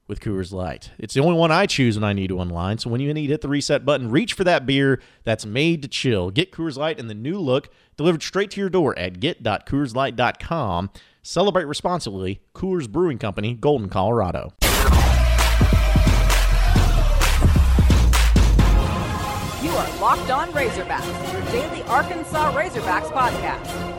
with 0.08 0.19
Coors 0.19 0.51
Light. 0.51 0.91
It's 0.98 1.13
the 1.13 1.22
only 1.22 1.38
one 1.38 1.51
I 1.51 1.67
choose 1.67 1.96
when 1.96 2.03
I 2.03 2.13
need 2.13 2.29
to 2.29 2.41
unwind. 2.41 2.81
So 2.81 2.89
when 2.89 3.00
you 3.00 3.13
need 3.13 3.27
to 3.27 3.34
hit 3.34 3.41
the 3.41 3.48
reset 3.48 3.86
button, 3.86 4.10
reach 4.10 4.34
for 4.34 4.43
that 4.43 4.65
beer 4.65 5.00
that's 5.24 5.46
made 5.46 5.84
to 5.84 5.88
chill. 5.88 6.31
Get 6.31 6.51
Coors 6.51 6.77
Light 6.77 7.00
in 7.00 7.08
the 7.08 7.13
new 7.13 7.38
look 7.38 7.69
delivered 7.96 8.24
straight 8.24 8.50
to 8.51 8.60
your 8.60 8.69
door 8.69 8.98
at 8.98 9.19
get.coorslight.com. 9.19 10.89
Celebrate 11.22 11.65
responsibly. 11.65 12.41
Coors 12.55 12.89
Brewing 12.89 13.19
Company, 13.19 13.53
Golden, 13.53 13.88
Colorado. 13.88 14.53
You 19.62 19.69
are 19.72 20.00
Locked 20.00 20.31
On 20.31 20.50
Razorbacks, 20.53 21.34
your 21.34 21.41
daily 21.51 21.84
Arkansas 21.84 22.53
Razorbacks 22.53 23.12
podcast. 23.12 23.99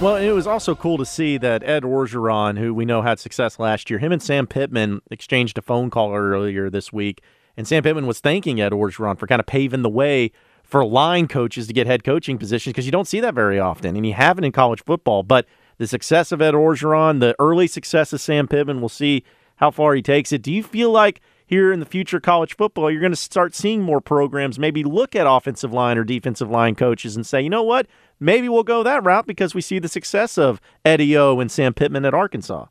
Well, 0.00 0.16
it 0.16 0.32
was 0.32 0.46
also 0.46 0.74
cool 0.74 0.98
to 0.98 1.06
see 1.06 1.38
that 1.38 1.62
Ed 1.62 1.82
Orgeron, 1.82 2.58
who 2.58 2.74
we 2.74 2.84
know 2.84 3.00
had 3.00 3.18
success 3.18 3.58
last 3.58 3.88
year, 3.88 3.98
him 3.98 4.12
and 4.12 4.22
Sam 4.22 4.46
Pittman 4.46 5.00
exchanged 5.10 5.56
a 5.56 5.62
phone 5.62 5.88
call 5.88 6.14
earlier 6.14 6.68
this 6.68 6.92
week, 6.92 7.22
and 7.56 7.66
Sam 7.66 7.82
Pittman 7.82 8.06
was 8.06 8.20
thanking 8.20 8.60
Ed 8.60 8.72
Orgeron 8.72 9.16
for 9.16 9.26
kind 9.26 9.40
of 9.40 9.46
paving 9.46 9.80
the 9.80 9.88
way 9.88 10.30
for 10.62 10.84
line 10.84 11.26
coaches 11.26 11.68
to 11.68 11.72
get 11.72 11.86
head 11.86 12.04
coaching 12.04 12.36
positions 12.36 12.72
because 12.72 12.84
you 12.84 12.92
don't 12.92 13.08
see 13.08 13.20
that 13.20 13.34
very 13.34 13.58
often, 13.58 13.96
and 13.96 14.04
you 14.04 14.12
haven't 14.12 14.44
in 14.44 14.52
college 14.52 14.84
football. 14.84 15.22
But 15.22 15.46
the 15.78 15.86
success 15.86 16.32
of 16.32 16.42
Ed 16.42 16.52
Orgeron, 16.52 17.20
the 17.20 17.34
early 17.38 17.66
success 17.66 18.12
of 18.12 18.20
Sam 18.20 18.46
Pittman, 18.46 18.80
we'll 18.80 18.90
see 18.90 19.24
how 19.56 19.70
far 19.70 19.94
he 19.94 20.02
takes 20.02 20.32
it. 20.32 20.42
Do 20.42 20.52
you 20.52 20.62
feel 20.62 20.90
like 20.90 21.22
here 21.54 21.72
in 21.72 21.78
the 21.78 21.86
future 21.86 22.18
college 22.18 22.56
football, 22.56 22.90
you're 22.90 23.00
going 23.00 23.12
to 23.12 23.16
start 23.16 23.54
seeing 23.54 23.80
more 23.80 24.00
programs 24.00 24.58
maybe 24.58 24.82
look 24.82 25.14
at 25.14 25.24
offensive 25.24 25.72
line 25.72 25.96
or 25.96 26.02
defensive 26.02 26.50
line 26.50 26.74
coaches 26.74 27.14
and 27.14 27.24
say, 27.24 27.40
you 27.40 27.48
know 27.48 27.62
what, 27.62 27.86
maybe 28.18 28.48
we'll 28.48 28.64
go 28.64 28.82
that 28.82 29.04
route 29.04 29.24
because 29.24 29.54
we 29.54 29.60
see 29.60 29.78
the 29.78 29.86
success 29.88 30.36
of 30.36 30.60
Eddie 30.84 31.16
O 31.16 31.38
and 31.38 31.52
Sam 31.52 31.72
Pittman 31.72 32.04
at 32.04 32.12
Arkansas. 32.12 32.66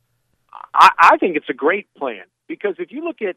I, 0.74 0.90
I 0.98 1.16
think 1.16 1.36
it's 1.36 1.48
a 1.48 1.54
great 1.54 1.86
plan 1.96 2.24
because 2.46 2.74
if 2.78 2.92
you 2.92 3.02
look 3.02 3.22
at 3.22 3.36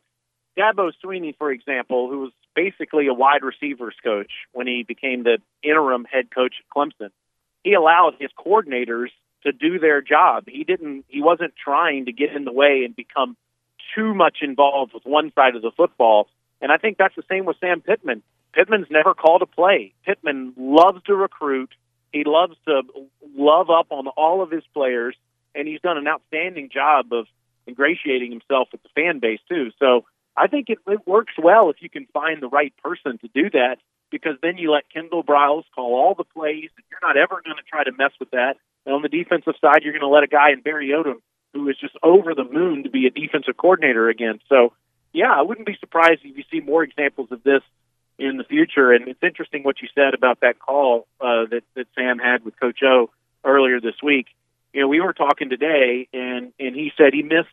Dabo 0.60 0.92
Swinney, 1.04 1.34
for 1.38 1.50
example, 1.50 2.10
who 2.10 2.20
was 2.20 2.32
basically 2.54 3.08
a 3.08 3.14
wide 3.14 3.44
receivers 3.44 3.96
coach 4.04 4.32
when 4.52 4.68
he 4.68 4.84
became 4.86 5.24
the 5.24 5.38
interim 5.64 6.04
head 6.04 6.30
coach 6.30 6.56
at 6.60 6.76
Clemson, 6.76 7.12
he 7.64 7.74
allowed 7.74 8.16
his 8.20 8.32
coordinators 8.38 9.10
to 9.44 9.54
do 9.54 9.80
their 9.80 10.02
job. 10.02 10.44
He 10.48 10.66
didn't. 10.66 11.06
He 11.08 11.22
wasn't 11.22 11.54
trying 11.56 12.06
to 12.06 12.12
get 12.12 12.36
in 12.36 12.44
the 12.44 12.52
way 12.52 12.82
and 12.84 12.94
become 12.94 13.38
too 13.96 14.14
much 14.14 14.38
involved 14.42 14.94
with 14.94 15.04
one 15.06 15.32
side 15.36 15.56
of 15.56 15.62
the 15.62 15.72
football. 15.76 16.28
And 16.62 16.72
I 16.72 16.78
think 16.78 16.98
that's 16.98 17.16
the 17.16 17.24
same 17.30 17.46
with 17.46 17.58
Sam 17.60 17.82
Pittman. 17.82 18.24
Pittman's 18.54 18.88
never 18.90 19.14
called 19.14 19.42
a 19.42 19.46
play. 19.46 19.94
Pittman 20.06 20.54
loves 20.58 21.04
to 21.04 21.16
recruit. 21.16 21.70
He 22.12 22.24
loves 22.26 22.56
to 22.66 22.82
love 23.36 23.70
up 23.70 23.88
on 23.92 24.08
all 24.08 24.42
of 24.42 24.50
his 24.50 24.64
players, 24.74 25.16
and 25.54 25.68
he's 25.68 25.82
done 25.82 25.98
an 25.98 26.08
outstanding 26.08 26.70
job 26.74 27.12
of 27.12 27.28
ingratiating 27.68 28.32
himself 28.32 28.70
with 28.72 28.82
the 28.82 28.90
fan 28.96 29.20
base 29.20 29.40
too. 29.50 29.72
So 29.78 30.06
I 30.36 30.48
think 30.48 30.70
it, 30.70 30.80
it 30.88 31.06
works 31.06 31.34
well 31.38 31.70
if 31.70 31.78
you 31.82 31.90
can 31.90 32.08
find 32.14 32.42
the 32.42 32.48
right 32.48 32.74
person 32.84 33.18
to 33.20 33.28
do 33.28 33.50
that, 33.52 33.78
because 34.10 34.38
then 34.42 34.58
you 34.58 34.72
let 34.72 34.90
Kendall 34.92 35.24
Briles 35.24 35.66
call 35.76 35.94
all 35.94 36.16
the 36.16 36.24
plays, 36.24 36.70
you're 36.90 37.00
not 37.02 37.18
ever 37.18 37.42
going 37.44 37.58
to 37.58 37.70
try 37.70 37.84
to 37.84 37.92
mess 37.92 38.12
with 38.20 38.32
that. 38.32 38.56
And 38.86 38.96
on 38.96 39.02
the 39.02 39.10
defensive 39.10 39.56
side, 39.60 39.84
you're 39.84 39.92
going 39.92 40.02
to 40.02 40.08
let 40.08 40.24
a 40.24 40.28
guy 40.28 40.52
in 40.52 40.62
Barry 40.62 40.90
Odom 40.90 41.22
who 41.54 41.70
is 41.70 41.78
just 41.80 41.96
over 42.04 42.34
the 42.36 42.44
moon 42.44 42.84
to 42.84 42.90
be 42.90 43.08
a 43.08 43.10
defensive 43.10 43.58
coordinator 43.58 44.10
again. 44.10 44.40
So, 44.50 44.74
yeah, 45.14 45.32
I 45.32 45.42
wouldn't 45.42 45.68
be 45.68 45.78
surprised 45.80 46.22
if 46.24 46.38
you 46.38 46.44
see 46.52 46.60
more 46.60 46.84
examples 46.84 47.32
of 47.32 47.44
this 47.44 47.62
in 48.18 48.38
the 48.38 48.44
future. 48.44 48.92
And 48.92 49.08
it's 49.08 49.24
interesting 49.24 49.64
what 49.64 49.82
you 49.82 49.88
said 49.96 50.14
about 50.14 50.42
that 50.42 50.60
call 50.60 51.08
uh, 51.22 51.46
that 51.52 51.64
that 51.76 51.88
Sam 51.96 52.20
had 52.20 52.44
with 52.44 52.60
Coach 52.60 52.80
O 52.84 53.10
earlier 53.44 53.80
this 53.80 54.02
week. 54.04 54.28
You 54.74 54.82
know, 54.82 54.88
we 54.88 55.00
were 55.00 55.14
talking 55.14 55.50
today, 55.50 56.08
and 56.14 56.52
and 56.60 56.76
he 56.76 56.92
said 56.98 57.14
he 57.14 57.24
missed 57.24 57.48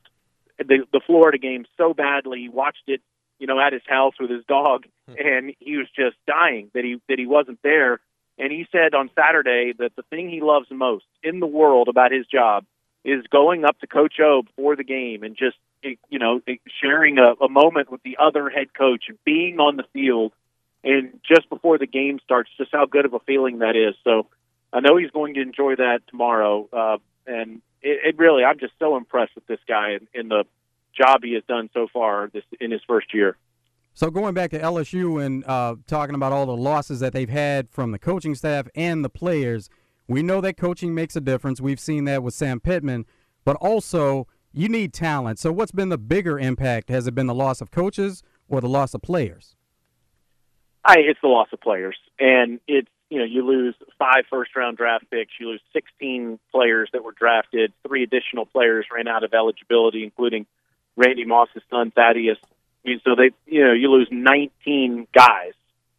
the 0.58 0.84
the 0.92 1.00
Florida 1.06 1.38
game 1.38 1.64
so 1.76 1.94
badly. 1.94 2.40
He 2.40 2.48
watched 2.48 2.84
it, 2.86 3.00
you 3.38 3.46
know, 3.46 3.60
at 3.60 3.72
his 3.72 3.82
house 3.86 4.14
with 4.18 4.30
his 4.30 4.44
dog, 4.46 4.84
and 5.18 5.54
he 5.58 5.76
was 5.76 5.86
just 5.94 6.16
dying 6.26 6.70
that 6.74 6.84
he 6.84 7.00
that 7.08 7.18
he 7.18 7.26
wasn't 7.26 7.60
there. 7.62 8.00
And 8.36 8.50
he 8.50 8.66
said 8.72 8.94
on 8.94 9.10
Saturday 9.14 9.74
that 9.78 9.94
the 9.94 10.02
thing 10.10 10.28
he 10.28 10.40
loves 10.40 10.66
most 10.70 11.04
in 11.22 11.38
the 11.38 11.46
world 11.46 11.86
about 11.88 12.10
his 12.10 12.26
job 12.26 12.64
is 13.04 13.24
going 13.30 13.64
up 13.64 13.78
to 13.80 13.86
Coach 13.86 14.14
O 14.20 14.42
before 14.42 14.76
the 14.76 14.84
game 14.84 15.22
and 15.22 15.36
just 15.36 15.56
you 16.08 16.18
know 16.18 16.40
sharing 16.80 17.18
a, 17.18 17.44
a 17.44 17.48
moment 17.48 17.90
with 17.90 18.02
the 18.02 18.16
other 18.18 18.48
head 18.48 18.68
coach 18.76 19.04
and 19.08 19.18
being 19.24 19.58
on 19.58 19.76
the 19.76 19.84
field 19.92 20.32
and 20.82 21.18
just 21.26 21.48
before 21.48 21.78
the 21.78 21.86
game 21.86 22.18
starts, 22.22 22.50
just 22.58 22.70
how 22.72 22.86
good 22.86 23.06
of 23.06 23.14
a 23.14 23.20
feeling 23.20 23.60
that 23.60 23.74
is. 23.74 23.94
So 24.04 24.26
I 24.72 24.80
know 24.80 24.96
he's 24.96 25.10
going 25.10 25.34
to 25.34 25.40
enjoy 25.40 25.76
that 25.76 26.00
tomorrow, 26.08 26.68
uh, 26.72 26.98
and 27.26 27.62
it, 27.82 28.00
it 28.04 28.18
really 28.18 28.44
I'm 28.44 28.58
just 28.58 28.74
so 28.78 28.96
impressed 28.96 29.34
with 29.34 29.46
this 29.46 29.60
guy 29.66 29.92
and, 29.92 30.06
and 30.14 30.30
the 30.30 30.44
job 30.96 31.20
he 31.22 31.34
has 31.34 31.42
done 31.48 31.70
so 31.74 31.88
far 31.92 32.30
this 32.32 32.44
in 32.60 32.70
his 32.70 32.82
first 32.86 33.12
year. 33.14 33.36
So 33.96 34.10
going 34.10 34.34
back 34.34 34.50
to 34.50 34.58
LSU 34.58 35.24
and 35.24 35.44
uh, 35.44 35.76
talking 35.86 36.16
about 36.16 36.32
all 36.32 36.46
the 36.46 36.56
losses 36.56 36.98
that 37.00 37.12
they've 37.12 37.28
had 37.28 37.70
from 37.70 37.92
the 37.92 37.98
coaching 37.98 38.34
staff 38.34 38.66
and 38.74 39.04
the 39.04 39.08
players, 39.08 39.70
we 40.08 40.22
know 40.22 40.40
that 40.40 40.56
coaching 40.56 40.94
makes 40.94 41.16
a 41.16 41.20
difference. 41.20 41.60
We've 41.60 41.80
seen 41.80 42.04
that 42.04 42.22
with 42.22 42.34
Sam 42.34 42.60
Pittman, 42.60 43.06
but 43.44 43.56
also 43.56 44.26
you 44.52 44.68
need 44.68 44.92
talent. 44.92 45.38
So 45.38 45.52
what's 45.52 45.72
been 45.72 45.88
the 45.88 45.98
bigger 45.98 46.38
impact? 46.38 46.88
Has 46.88 47.06
it 47.06 47.14
been 47.14 47.26
the 47.26 47.34
loss 47.34 47.60
of 47.60 47.70
coaches 47.70 48.22
or 48.48 48.60
the 48.60 48.68
loss 48.68 48.94
of 48.94 49.02
players? 49.02 49.56
I, 50.84 50.96
it's 50.98 51.20
the 51.22 51.28
loss 51.28 51.48
of 51.52 51.60
players, 51.60 51.96
and 52.18 52.60
it's 52.68 52.88
you 53.08 53.18
know 53.18 53.24
you 53.24 53.46
lose 53.46 53.74
five 53.98 54.24
first 54.28 54.54
round 54.54 54.76
draft 54.76 55.06
picks, 55.10 55.32
you 55.40 55.48
lose 55.48 55.62
16 55.72 56.38
players 56.52 56.90
that 56.92 57.02
were 57.02 57.12
drafted, 57.12 57.72
three 57.86 58.02
additional 58.02 58.44
players 58.44 58.86
ran 58.94 59.08
out 59.08 59.24
of 59.24 59.32
eligibility, 59.32 60.04
including 60.04 60.46
Randy 60.96 61.24
Moss's 61.24 61.62
son 61.70 61.90
Thaddeus. 61.90 62.36
I 62.84 62.88
mean, 62.88 63.00
so 63.02 63.14
they 63.16 63.30
you 63.46 63.64
know 63.64 63.72
you 63.72 63.90
lose 63.90 64.08
19 64.10 65.08
guys 65.14 65.54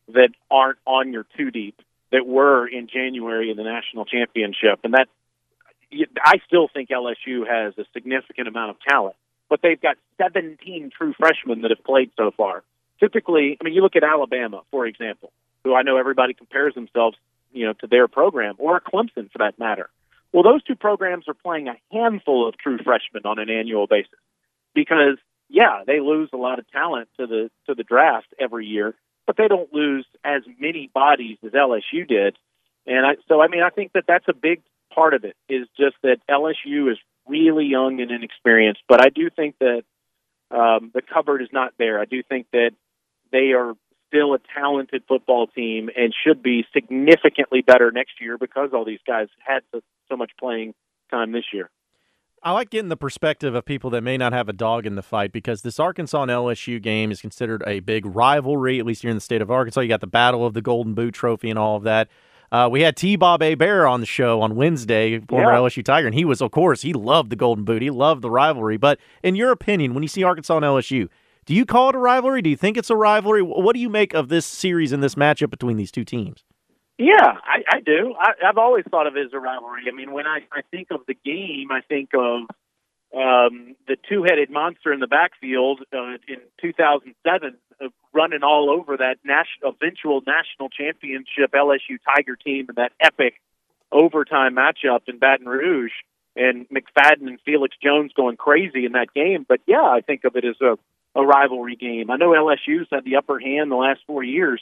that 0.09 0.29
aren't 0.51 0.77
on 0.85 1.11
your 1.11 1.25
two 1.35 1.49
deep 1.49 1.81
that 2.11 2.25
were 2.25 2.67
in 2.67 2.87
January 2.87 3.51
in 3.51 3.57
the 3.57 3.63
national 3.63 4.05
championship, 4.05 4.79
and 4.83 4.93
that 4.93 5.07
I 6.23 6.37
still 6.45 6.67
think 6.73 6.89
LSU 6.89 7.47
has 7.47 7.73
a 7.77 7.85
significant 7.93 8.47
amount 8.47 8.71
of 8.71 8.77
talent, 8.87 9.15
but 9.49 9.61
they've 9.61 9.79
got 9.79 9.97
17 10.21 10.91
true 10.97 11.13
freshmen 11.17 11.61
that 11.61 11.71
have 11.71 11.83
played 11.83 12.11
so 12.17 12.31
far 12.35 12.63
typically, 12.99 13.57
I 13.59 13.63
mean, 13.63 13.73
you 13.73 13.81
look 13.81 13.95
at 13.95 14.03
Alabama, 14.03 14.61
for 14.71 14.85
example, 14.85 15.31
who 15.63 15.73
I 15.73 15.83
know 15.83 15.97
everybody 15.97 16.33
compares 16.33 16.73
themselves, 16.75 17.17
you 17.51 17.65
know, 17.65 17.73
to 17.81 17.87
their 17.87 18.07
program, 18.07 18.55
or 18.57 18.79
Clemson 18.79 19.31
for 19.31 19.39
that 19.39 19.57
matter. 19.59 19.89
Well, 20.31 20.43
those 20.43 20.63
two 20.63 20.75
programs 20.75 21.27
are 21.27 21.33
playing 21.33 21.67
a 21.67 21.75
handful 21.91 22.47
of 22.47 22.57
true 22.57 22.77
freshmen 22.83 23.23
on 23.25 23.39
an 23.39 23.49
annual 23.49 23.87
basis 23.87 24.19
because, 24.73 25.17
yeah, 25.49 25.83
they 25.87 25.99
lose 25.99 26.29
a 26.33 26.37
lot 26.37 26.59
of 26.59 26.69
talent 26.71 27.07
to 27.17 27.27
the 27.27 27.49
to 27.67 27.75
the 27.75 27.83
draft 27.83 28.27
every 28.39 28.65
year, 28.65 28.95
but 29.27 29.37
they 29.37 29.47
don't 29.47 29.71
lose 29.73 30.05
as 30.23 30.43
many 30.59 30.89
bodies 30.93 31.37
as 31.45 31.51
LSU 31.51 32.07
did. 32.07 32.37
And 32.85 33.05
I, 33.05 33.15
so, 33.27 33.41
I 33.41 33.47
mean, 33.47 33.63
I 33.63 33.69
think 33.69 33.93
that 33.93 34.05
that's 34.07 34.27
a 34.27 34.33
big 34.33 34.61
part 34.93 35.13
of 35.13 35.23
it 35.23 35.35
is 35.49 35.67
just 35.77 35.95
that 36.03 36.17
LSU 36.29 36.91
is 36.91 36.97
really 37.27 37.65
young 37.65 37.99
and 38.01 38.11
inexperienced, 38.11 38.81
but 38.87 39.03
I 39.03 39.09
do 39.09 39.29
think 39.35 39.55
that 39.59 39.83
um, 40.51 40.91
the 40.93 41.01
cupboard 41.01 41.41
is 41.41 41.49
not 41.51 41.73
there. 41.79 41.99
I 41.99 42.05
do 42.05 42.21
think 42.21 42.47
that 42.51 42.71
they 43.31 43.53
are 43.53 43.73
still 44.07 44.33
a 44.33 44.39
talented 44.55 45.03
football 45.07 45.47
team 45.47 45.89
and 45.95 46.13
should 46.25 46.43
be 46.43 46.65
significantly 46.73 47.61
better 47.61 47.91
next 47.91 48.21
year 48.21 48.37
because 48.37 48.69
all 48.73 48.85
these 48.85 48.99
guys 49.05 49.27
had 49.45 49.63
so, 49.71 49.81
so 50.09 50.15
much 50.15 50.31
playing 50.39 50.73
time 51.09 51.31
this 51.31 51.45
year. 51.51 51.69
I 52.45 52.51
like 52.51 52.69
getting 52.69 52.89
the 52.89 52.95
perspective 52.95 53.55
of 53.55 53.65
people 53.65 53.89
that 53.89 54.03
may 54.03 54.17
not 54.17 54.31
have 54.31 54.47
a 54.47 54.53
dog 54.53 54.85
in 54.85 54.93
the 54.93 55.01
fight 55.01 55.31
because 55.31 55.63
this 55.63 55.79
Arkansas 55.79 56.21
and 56.21 56.29
LSU 56.29 56.79
game 56.79 57.09
is 57.09 57.19
considered 57.19 57.63
a 57.65 57.79
big 57.79 58.05
rivalry, 58.05 58.77
at 58.77 58.85
least 58.85 59.01
here 59.01 59.09
in 59.09 59.17
the 59.17 59.21
state 59.21 59.41
of 59.41 59.49
Arkansas. 59.49 59.81
You 59.81 59.87
got 59.87 59.99
the 59.99 60.05
Battle 60.05 60.45
of 60.45 60.53
the 60.53 60.61
Golden 60.61 60.93
Boot 60.93 61.15
Trophy 61.15 61.49
and 61.49 61.57
all 61.57 61.75
of 61.75 61.81
that. 61.83 62.07
Uh, 62.51 62.69
we 62.71 62.81
had 62.81 62.95
T-Bob 62.95 63.41
Hebert 63.41 63.87
on 63.87 63.99
the 63.99 64.05
show 64.05 64.41
on 64.41 64.55
Wednesday, 64.55 65.19
former 65.21 65.53
yeah. 65.53 65.57
LSU 65.57 65.83
Tiger, 65.83 66.05
and 66.05 66.13
he 66.13 66.23
was, 66.23 66.39
of 66.39 66.51
course, 66.51 66.83
he 66.83 66.93
loved 66.93 67.31
the 67.31 67.35
Golden 67.35 67.65
Boot. 67.65 67.81
He 67.81 67.89
loved 67.89 68.21
the 68.21 68.29
rivalry. 68.29 68.77
But 68.77 68.99
in 69.23 69.35
your 69.35 69.49
opinion, 69.49 69.95
when 69.95 70.03
you 70.03 70.07
see 70.07 70.21
Arkansas 70.21 70.57
and 70.57 70.63
LSU, 70.63 71.09
do 71.47 71.55
you 71.55 71.65
call 71.65 71.89
it 71.89 71.95
a 71.95 71.99
rivalry? 71.99 72.43
Do 72.43 72.51
you 72.51 72.57
think 72.57 72.77
it's 72.77 72.91
a 72.91 72.95
rivalry? 72.95 73.41
What 73.41 73.73
do 73.73 73.79
you 73.79 73.89
make 73.89 74.13
of 74.13 74.29
this 74.29 74.45
series 74.45 74.91
and 74.91 75.01
this 75.01 75.15
matchup 75.15 75.49
between 75.49 75.77
these 75.77 75.91
two 75.91 76.05
teams? 76.05 76.44
Yeah, 76.97 77.15
I, 77.43 77.63
I 77.77 77.79
do. 77.81 78.15
I, 78.19 78.47
I've 78.47 78.57
always 78.57 78.85
thought 78.89 79.07
of 79.07 79.17
it 79.17 79.25
as 79.25 79.33
a 79.33 79.39
rivalry. 79.39 79.83
I 79.87 79.95
mean, 79.95 80.11
when 80.11 80.27
I, 80.27 80.39
I 80.51 80.61
think 80.71 80.87
of 80.91 81.01
the 81.07 81.13
game, 81.13 81.67
I 81.71 81.81
think 81.81 82.11
of 82.13 82.41
um, 83.13 83.75
the 83.87 83.97
two-headed 84.07 84.49
monster 84.49 84.93
in 84.93 84.99
the 85.01 85.07
backfield 85.07 85.81
uh, 85.93 86.17
in 86.27 86.37
2007, 86.61 87.57
uh, 87.81 87.87
running 88.13 88.43
all 88.43 88.69
over 88.69 88.97
that 88.97 89.17
national, 89.25 89.75
eventual 89.75 90.21
national 90.25 90.69
championship 90.69 91.51
LSU 91.53 91.97
Tiger 92.15 92.37
team 92.37 92.67
and 92.69 92.77
that 92.77 92.93
epic 93.01 93.35
overtime 93.91 94.55
matchup 94.55 95.01
in 95.07 95.19
Baton 95.19 95.47
Rouge, 95.47 95.91
and 96.35 96.65
McFadden 96.69 97.27
and 97.27 97.39
Felix 97.45 97.75
Jones 97.81 98.11
going 98.15 98.35
crazy 98.37 98.85
in 98.85 98.93
that 98.93 99.13
game. 99.13 99.45
But 99.47 99.61
yeah, 99.67 99.83
I 99.83 100.01
think 100.01 100.23
of 100.23 100.35
it 100.35 100.45
as 100.45 100.59
a 100.61 100.77
a 101.15 101.25
rivalry 101.25 101.77
game. 101.77 102.11
I 102.11 102.17
know 102.17 102.31
LSU's 102.31 102.87
had 102.91 103.05
the 103.05 103.15
upper 103.15 103.39
hand 103.39 103.71
the 103.71 103.75
last 103.75 104.01
four 104.05 104.21
years, 104.21 104.61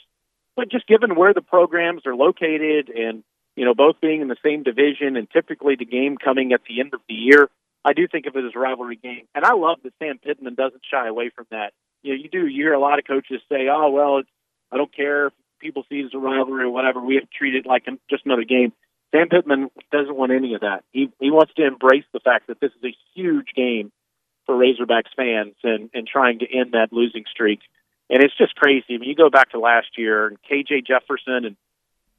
but 0.56 0.70
just 0.70 0.86
given 0.86 1.16
where 1.16 1.34
the 1.34 1.42
programs 1.42 2.06
are 2.06 2.14
located 2.14 2.88
and 2.88 3.22
you 3.56 3.64
know 3.64 3.74
both 3.74 4.00
being 4.00 4.20
in 4.20 4.28
the 4.28 4.36
same 4.44 4.62
division 4.62 5.16
and 5.16 5.28
typically 5.30 5.76
the 5.76 5.84
game 5.84 6.16
coming 6.16 6.52
at 6.52 6.60
the 6.68 6.80
end 6.80 6.94
of 6.94 7.00
the 7.08 7.14
year, 7.14 7.48
I 7.84 7.92
do 7.92 8.08
think 8.08 8.26
of 8.26 8.36
it 8.36 8.44
as 8.44 8.52
a 8.54 8.58
rivalry 8.58 8.96
game. 8.96 9.26
And 9.34 9.44
I 9.44 9.54
love 9.54 9.78
that 9.84 9.92
Sam 9.98 10.18
Pittman 10.18 10.54
doesn't 10.54 10.82
shy 10.90 11.06
away 11.06 11.30
from 11.34 11.46
that. 11.50 11.72
You 12.02 12.12
know, 12.12 12.22
you 12.22 12.28
do 12.28 12.46
you 12.46 12.64
hear 12.64 12.72
a 12.72 12.80
lot 12.80 12.98
of 12.98 13.06
coaches 13.06 13.40
say, 13.48 13.68
"Oh 13.70 13.90
well, 13.90 14.18
it's, 14.18 14.28
I 14.72 14.76
don't 14.76 14.94
care 14.94 15.28
if 15.28 15.32
people 15.60 15.84
see 15.88 16.00
it 16.00 16.06
as 16.06 16.14
a 16.14 16.18
rivalry 16.18 16.64
or 16.64 16.70
whatever. 16.70 17.00
We 17.00 17.14
have 17.16 17.24
to 17.24 17.36
treat 17.36 17.54
it 17.54 17.66
like 17.66 17.84
just 18.10 18.26
another 18.26 18.44
game." 18.44 18.72
Sam 19.14 19.28
Pittman 19.28 19.70
doesn't 19.92 20.16
want 20.16 20.32
any 20.32 20.54
of 20.54 20.62
that. 20.62 20.82
He 20.90 21.08
he 21.20 21.30
wants 21.30 21.52
to 21.54 21.66
embrace 21.66 22.04
the 22.12 22.20
fact 22.20 22.48
that 22.48 22.60
this 22.60 22.72
is 22.72 22.84
a 22.84 22.96
huge 23.14 23.48
game 23.54 23.92
for 24.46 24.54
Razorbacks 24.54 25.14
fans 25.16 25.54
and, 25.62 25.88
and 25.94 26.06
trying 26.06 26.40
to 26.40 26.46
end 26.52 26.72
that 26.72 26.92
losing 26.92 27.24
streak. 27.30 27.60
And 28.10 28.22
it's 28.22 28.36
just 28.36 28.54
crazy. 28.54 28.94
I 28.94 28.98
mean, 28.98 29.08
you 29.08 29.14
go 29.14 29.30
back 29.30 29.50
to 29.52 29.58
last 29.58 29.96
year, 29.96 30.26
and 30.26 30.38
KJ 30.42 30.86
Jefferson 30.86 31.44
and 31.46 31.56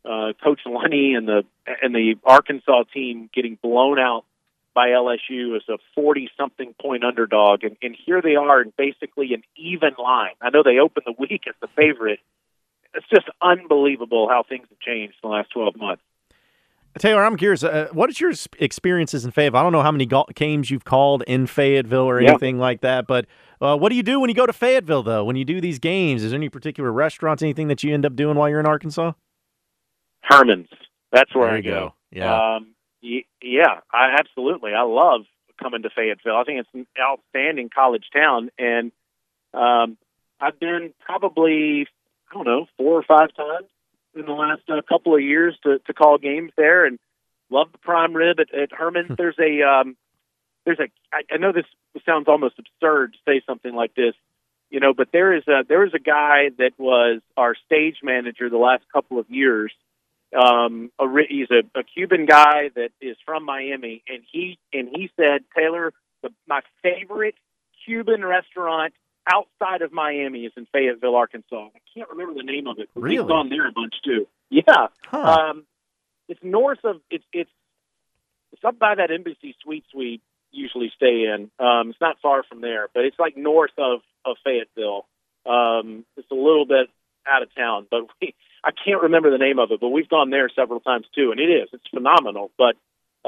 uh, 0.04 0.34
Coach 0.44 0.62
Lunney 0.66 1.16
and 1.16 1.28
the 1.28 1.44
and 1.82 1.94
the 1.94 2.16
Arkansas 2.24 2.84
team 2.94 3.30
getting 3.34 3.58
blown 3.62 4.00
out 4.00 4.26
by 4.74 4.90
LSU 4.90 5.56
as 5.56 5.64
a 5.70 5.78
forty-something 5.94 6.76
point 6.82 7.04
underdog, 7.04 7.64
and, 7.64 7.78
and 7.82 7.96
here 8.06 8.22
they 8.22 8.36
are 8.36 8.62
in 8.62 8.74
basically 8.78 9.34
an 9.34 9.44
even 9.56 9.92
line. 9.98 10.34
I 10.42 10.50
know 10.50 10.64
they 10.64 10.80
opened 10.80 11.06
the 11.06 11.16
week 11.18 11.44
as 11.48 11.56
the 11.62 11.68
favorite. 11.76 12.20
It's 12.94 13.08
just 13.10 13.28
unbelievable 13.42 14.28
how 14.30 14.44
things 14.48 14.68
have 14.70 14.80
changed 14.80 15.16
in 15.24 15.30
the 15.30 15.36
last 15.36 15.52
twelve 15.52 15.76
months. 15.76 16.02
Taylor, 16.98 17.26
I'm 17.26 17.36
curious. 17.36 17.62
Uh, 17.62 17.90
what 17.92 18.10
is 18.10 18.22
your 18.22 18.32
experiences 18.58 19.26
in 19.26 19.32
Fayetteville? 19.32 19.60
I 19.60 19.64
don't 19.64 19.74
know 19.74 19.82
how 19.82 19.92
many 19.92 20.08
games 20.34 20.72
you've 20.72 20.86
called 20.86 21.24
in 21.28 21.46
Fayetteville 21.46 22.06
or 22.06 22.20
anything 22.20 22.58
like 22.58 22.82
that, 22.82 23.06
but 23.06 23.26
uh, 23.62 23.78
what 23.78 23.90
do 23.90 23.96
you 23.96 24.04
do 24.04 24.20
when 24.20 24.30
you 24.30 24.36
go 24.36 24.46
to 24.46 24.54
Fayetteville, 24.54 25.04
though? 25.04 25.24
When 25.24 25.36
you 25.36 25.46
do 25.46 25.62
these 25.62 25.80
games, 25.80 26.24
is 26.24 26.32
there 26.32 26.38
any 26.38 26.50
particular 26.50 26.92
restaurants, 26.92 27.42
anything 27.44 27.68
that 27.68 27.84
you 27.84 27.94
end 27.94 28.06
up 28.06 28.16
doing 28.16 28.36
while 28.38 28.50
you're 28.50 28.60
in 28.60 28.66
Arkansas? 28.66 29.14
Herman's. 30.22 30.70
That's 31.12 31.34
where 31.34 31.48
there 31.48 31.58
I 31.58 31.62
go. 31.62 31.70
go. 31.72 31.94
Yeah. 32.12 32.56
Um, 32.56 32.76
yeah, 33.42 33.82
I 33.94 34.16
absolutely. 34.20 34.74
I 34.74 34.82
love 34.82 35.22
coming 35.62 35.84
to 35.84 35.90
Fayetteville. 35.90 36.36
I 36.36 36.44
think 36.44 36.60
it's 36.60 36.70
an 36.74 36.88
outstanding 37.00 37.70
college 37.74 38.06
town, 38.14 38.50
and 38.58 38.92
um, 39.54 39.98
I've 40.40 40.60
been 40.60 40.94
probably 41.00 41.88
I 42.32 42.34
don't 42.34 42.46
know 42.46 42.66
four 42.78 43.00
or 43.00 43.04
five 43.04 43.34
times 43.36 43.68
in 44.16 44.26
the 44.26 44.32
last 44.32 44.64
uh, 44.68 44.82
couple 44.90 45.16
of 45.16 45.22
years 45.22 45.56
to, 45.64 45.80
to 45.86 45.94
call 45.94 46.18
games 46.18 46.52
there 46.58 46.86
and 46.86 46.98
Love 47.50 47.72
the 47.72 47.78
prime 47.78 48.14
rib 48.16 48.40
at, 48.40 48.54
at 48.54 48.72
Herman. 48.72 49.16
there's 49.18 49.38
a 49.40 49.62
um, 49.62 49.96
there's 50.66 50.80
a. 50.80 50.88
I, 51.14 51.22
I 51.34 51.38
know 51.38 51.52
this 51.52 51.66
sounds 52.06 52.28
almost 52.28 52.56
absurd 52.60 53.14
to 53.14 53.20
say 53.28 53.42
something 53.46 53.74
like 53.74 53.96
this, 53.96 54.14
you 54.70 54.80
know, 54.80 54.94
but 54.94 55.10
there 55.12 55.34
is 55.36 55.44
a 55.48 55.64
there 55.68 55.86
is 55.86 55.94
a 55.94 56.00
guy 56.00 56.50
that 56.58 56.72
was 56.78 57.22
our 57.38 57.56
stage 57.66 57.98
manager 58.04 58.50
the 58.50 58.58
last 58.58 58.84
couple 58.92 59.20
of 59.20 59.30
years. 59.30 59.72
Um, 60.36 60.92
a, 61.00 61.06
he's 61.30 61.48
a, 61.52 61.80
a 61.80 61.84
Cuban 61.84 62.26
guy 62.26 62.70
that 62.76 62.90
is 63.00 63.16
from 63.26 63.46
Miami, 63.46 64.04
and 64.08 64.24
he 64.30 64.58
and 64.74 64.90
he 64.90 65.10
said, 65.16 65.44
Taylor, 65.56 65.94
the, 66.24 66.30
my 66.48 66.62
favorite 66.84 67.36
Cuban 67.86 68.26
restaurant 68.26 68.94
outside 69.32 69.82
of 69.82 69.92
Miami 69.92 70.46
is 70.46 70.54
in 70.58 70.68
Fayetteville, 70.74 71.16
Arkansas. 71.16 71.70
I 71.76 71.80
can't 71.94 72.10
remember 72.10 72.34
the 72.34 72.44
name 72.44 72.68
of 72.68 72.80
it. 72.80 72.90
But 72.94 73.04
Really? 73.04 73.20
We've 73.20 73.28
gone 73.28 73.50
there 73.50 73.68
a 73.68 73.72
bunch 73.72 73.94
too. 74.04 74.28
Yeah. 74.50 74.88
Huh. 75.06 75.50
Um, 75.52 75.66
it's 76.28 76.40
north 76.44 76.80
of 76.84 76.98
it's 77.10 77.24
it's 77.32 77.50
it's 78.52 78.64
up 78.64 78.80
by 78.80 78.96
that 78.96 79.12
Embassy 79.12 79.56
Suites 79.62 79.88
we 79.96 80.22
usually 80.56 80.92
stay 80.96 81.26
in. 81.26 81.52
Um, 81.60 81.90
it's 81.92 82.02
not 82.02 82.18
far 82.22 82.44
from 82.44 82.62
there, 82.62 82.88
but 82.94 83.06
it's 83.06 83.20
like 83.20 83.38
north 83.38 83.72
of 83.78 84.00
of 84.26 84.38
Fayetteville. 84.44 85.06
Um, 85.46 86.06
it's 86.18 86.32
a 86.32 86.36
little 86.36 86.66
bit 86.66 86.88
out 87.28 87.44
of 87.44 87.54
town, 87.56 87.88
but 87.92 88.02
we 88.22 88.34
I 88.64 88.72
can't 88.72 89.04
remember 89.04 89.30
the 89.32 89.38
name 89.38 89.60
of 89.60 89.72
it. 89.72 89.80
But 89.80 89.90
we've 89.90 90.10
gone 90.10 90.30
there 90.30 90.50
several 90.56 90.80
times 90.80 91.06
too, 91.14 91.32
and 91.32 91.40
it 91.40 91.50
is 91.50 91.70
it's 91.74 91.88
phenomenal. 91.94 92.52
But 92.58 92.76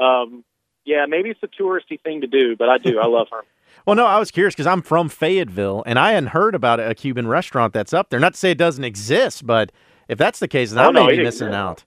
um, 0.02 0.44
yeah, 0.84 1.06
maybe 1.08 1.30
it's 1.30 1.42
a 1.42 1.48
touristy 1.48 2.00
thing 2.00 2.22
to 2.22 2.26
do, 2.26 2.56
but 2.56 2.68
I 2.68 2.78
do. 2.78 2.98
I 2.98 3.06
love 3.06 3.28
her. 3.30 3.42
Well, 3.86 3.94
no, 3.96 4.06
I 4.06 4.18
was 4.18 4.30
curious 4.30 4.54
because 4.54 4.66
I'm 4.66 4.82
from 4.82 5.08
Fayetteville 5.08 5.82
and 5.86 5.98
I 5.98 6.12
hadn't 6.12 6.30
heard 6.30 6.54
about 6.54 6.78
a 6.80 6.94
Cuban 6.94 7.26
restaurant 7.28 7.72
that's 7.72 7.94
up 7.94 8.10
there. 8.10 8.18
Not 8.18 8.34
to 8.34 8.38
say 8.38 8.50
it 8.50 8.58
doesn't 8.58 8.84
exist, 8.84 9.46
but 9.46 9.72
if 10.08 10.18
that's 10.18 10.40
the 10.40 10.48
case, 10.48 10.72
then 10.72 10.84
Oh, 10.84 10.88
I 10.88 10.92
may 10.92 11.00
no, 11.00 11.06
be 11.06 11.16
missing 11.22 11.48
exists. 11.48 11.54
out. 11.54 11.84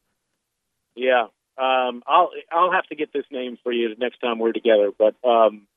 Yeah. 0.96 1.28
Um, 1.58 2.04
I'll 2.08 2.32
I'll 2.52 2.72
have 2.72 2.86
to 2.88 2.96
get 2.96 3.14
this 3.14 3.26
name 3.32 3.58
for 3.64 3.72
you 3.72 3.90
the 3.90 4.00
next 4.00 4.20
time 4.20 4.40
we're 4.40 4.52
together. 4.54 4.92
But 4.98 5.16
um, 5.28 5.68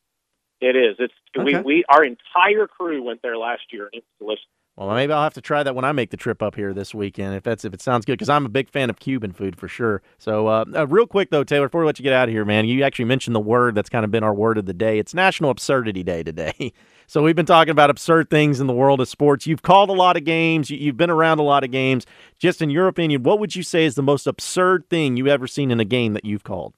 it 0.61 0.77
is. 0.77 0.97
It's 0.99 1.15
we 1.37 1.57
Okay. 1.57 1.63
we 1.63 1.85
our 1.89 2.05
entire 2.05 2.67
crew 2.67 3.03
went 3.03 3.23
there 3.23 3.37
last 3.37 3.63
year, 3.73 3.85
and 3.93 4.03
it's 4.03 4.07
delicious. 4.19 4.47
Well, 4.77 4.93
maybe 4.93 5.13
I'll 5.13 5.23
have 5.23 5.35
to 5.35 5.41
try 5.41 5.63
that 5.63 5.77
when 5.77 5.85
I 5.85 5.93
make 5.93 6.11
the 6.11 6.17
trip 6.17 6.43
up 6.43 6.57
here 6.57 6.75
this 6.75 6.93
weekend. 6.93 7.37
If 7.37 7.45
that's 7.45 7.65
if 7.65 7.73
it 7.73 7.81
sounds 7.81 8.05
good, 8.05 8.15
because 8.15 8.29
I'm 8.29 8.45
a 8.45 8.49
big 8.49 8.69
fan 8.69 8.91
of 8.91 8.99
Cuban 8.99 9.33
food 9.33 9.57
for 9.57 9.69
sure. 9.69 10.03
So, 10.19 10.49
uh, 10.49 10.65
uh, 10.75 10.87
real 10.89 11.07
quick 11.07 11.31
though, 11.31 11.45
Taylor, 11.45 11.69
before 11.69 11.83
we 11.83 11.87
let 11.87 12.01
you 12.01 12.03
get 12.03 12.13
out 12.13 12.29
of 12.29 12.33
here, 12.33 12.45
man, 12.45 12.67
you 12.67 12.83
actually 12.83 13.05
mentioned 13.05 13.37
the 13.37 13.41
word 13.41 13.77
that's 13.77 13.89
kind 13.89 14.05
of 14.05 14.11
been 14.11 14.25
our 14.25 14.35
word 14.35 14.59
of 14.59 14.67
the 14.67 14.75
day. 14.75 14.99
It's 14.99 15.15
National 15.15 15.51
Absurdity 15.51 16.03
Day 16.03 16.25
today. 16.25 16.73
so 17.07 17.23
we've 17.23 17.37
been 17.37 17.47
talking 17.47 17.71
about 17.71 17.89
absurd 17.89 18.31
things 18.31 18.61
in 18.61 18.67
the 18.67 18.73
world 18.73 19.01
of 19.01 19.09
sports. 19.09 19.47
You've 19.47 19.63
called 19.63 19.91
a 19.91 19.95
lot 19.95 20.17
of 20.17 20.25
games. 20.25 20.71
You, 20.71 20.79
you've 20.79 20.97
been 20.97 21.11
around 21.11 21.39
a 21.39 21.45
lot 21.45 21.63
of 21.63 21.71
games. 21.71 22.05
Just 22.41 22.61
in 22.61 22.69
your 22.69 22.89
opinion, 22.89 23.23
what 23.23 23.39
would 23.39 23.55
you 23.55 23.63
say 23.63 23.85
is 23.85 23.95
the 23.95 24.03
most 24.03 24.27
absurd 24.27 24.91
thing 24.91 25.17
you 25.17 25.29
ever 25.29 25.47
seen 25.47 25.71
in 25.71 25.79
a 25.79 25.85
game 25.85 26.15
that 26.15 26.25
you've 26.25 26.43
called? 26.43 26.75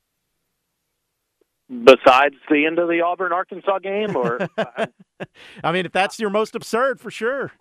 Besides 1.68 2.36
the 2.50 2.66
end 2.66 2.78
of 2.78 2.88
the 2.88 3.00
Auburn 3.00 3.32
Arkansas 3.32 3.78
game, 3.78 4.14
or 4.14 4.38
I 5.64 5.72
mean, 5.72 5.86
if 5.86 5.92
that's 5.92 6.20
your 6.20 6.30
most 6.30 6.54
absurd, 6.54 7.00
for 7.00 7.10
sure. 7.10 7.52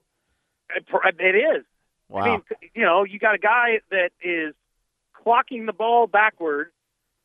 It 0.69 1.35
is. 1.35 1.65
Wow. 2.09 2.21
I 2.21 2.29
mean, 2.29 2.41
you 2.73 2.83
know, 2.83 3.03
you 3.03 3.19
got 3.19 3.35
a 3.35 3.39
guy 3.39 3.79
that 3.91 4.11
is 4.21 4.53
clocking 5.25 5.65
the 5.65 5.73
ball 5.73 6.07
backwards. 6.07 6.71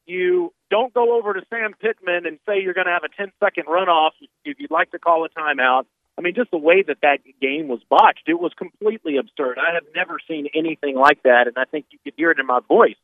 You 0.06 0.52
don't 0.70 0.92
go 0.92 1.16
over 1.16 1.34
to 1.34 1.42
Sam 1.50 1.74
Pittman 1.80 2.26
and 2.26 2.38
say 2.46 2.60
you're 2.62 2.74
going 2.74 2.86
to 2.86 2.92
have 2.92 3.04
a 3.04 3.08
10 3.08 3.32
second 3.38 3.66
runoff 3.66 4.10
if 4.44 4.58
you'd 4.58 4.70
like 4.70 4.90
to 4.92 4.98
call 4.98 5.24
a 5.24 5.28
timeout. 5.28 5.84
I 6.18 6.22
mean, 6.22 6.34
just 6.34 6.50
the 6.50 6.58
way 6.58 6.82
that 6.82 6.98
that 7.02 7.20
game 7.40 7.68
was 7.68 7.80
botched, 7.88 8.24
it 8.26 8.38
was 8.38 8.52
completely 8.56 9.16
absurd. 9.16 9.58
I 9.58 9.74
have 9.74 9.84
never 9.94 10.18
seen 10.28 10.48
anything 10.54 10.94
like 10.94 11.22
that, 11.22 11.46
and 11.46 11.56
I 11.56 11.64
think 11.64 11.86
you 11.90 11.98
could 12.04 12.14
hear 12.16 12.30
it 12.30 12.38
in 12.38 12.46
my 12.46 12.60
voice 12.66 12.96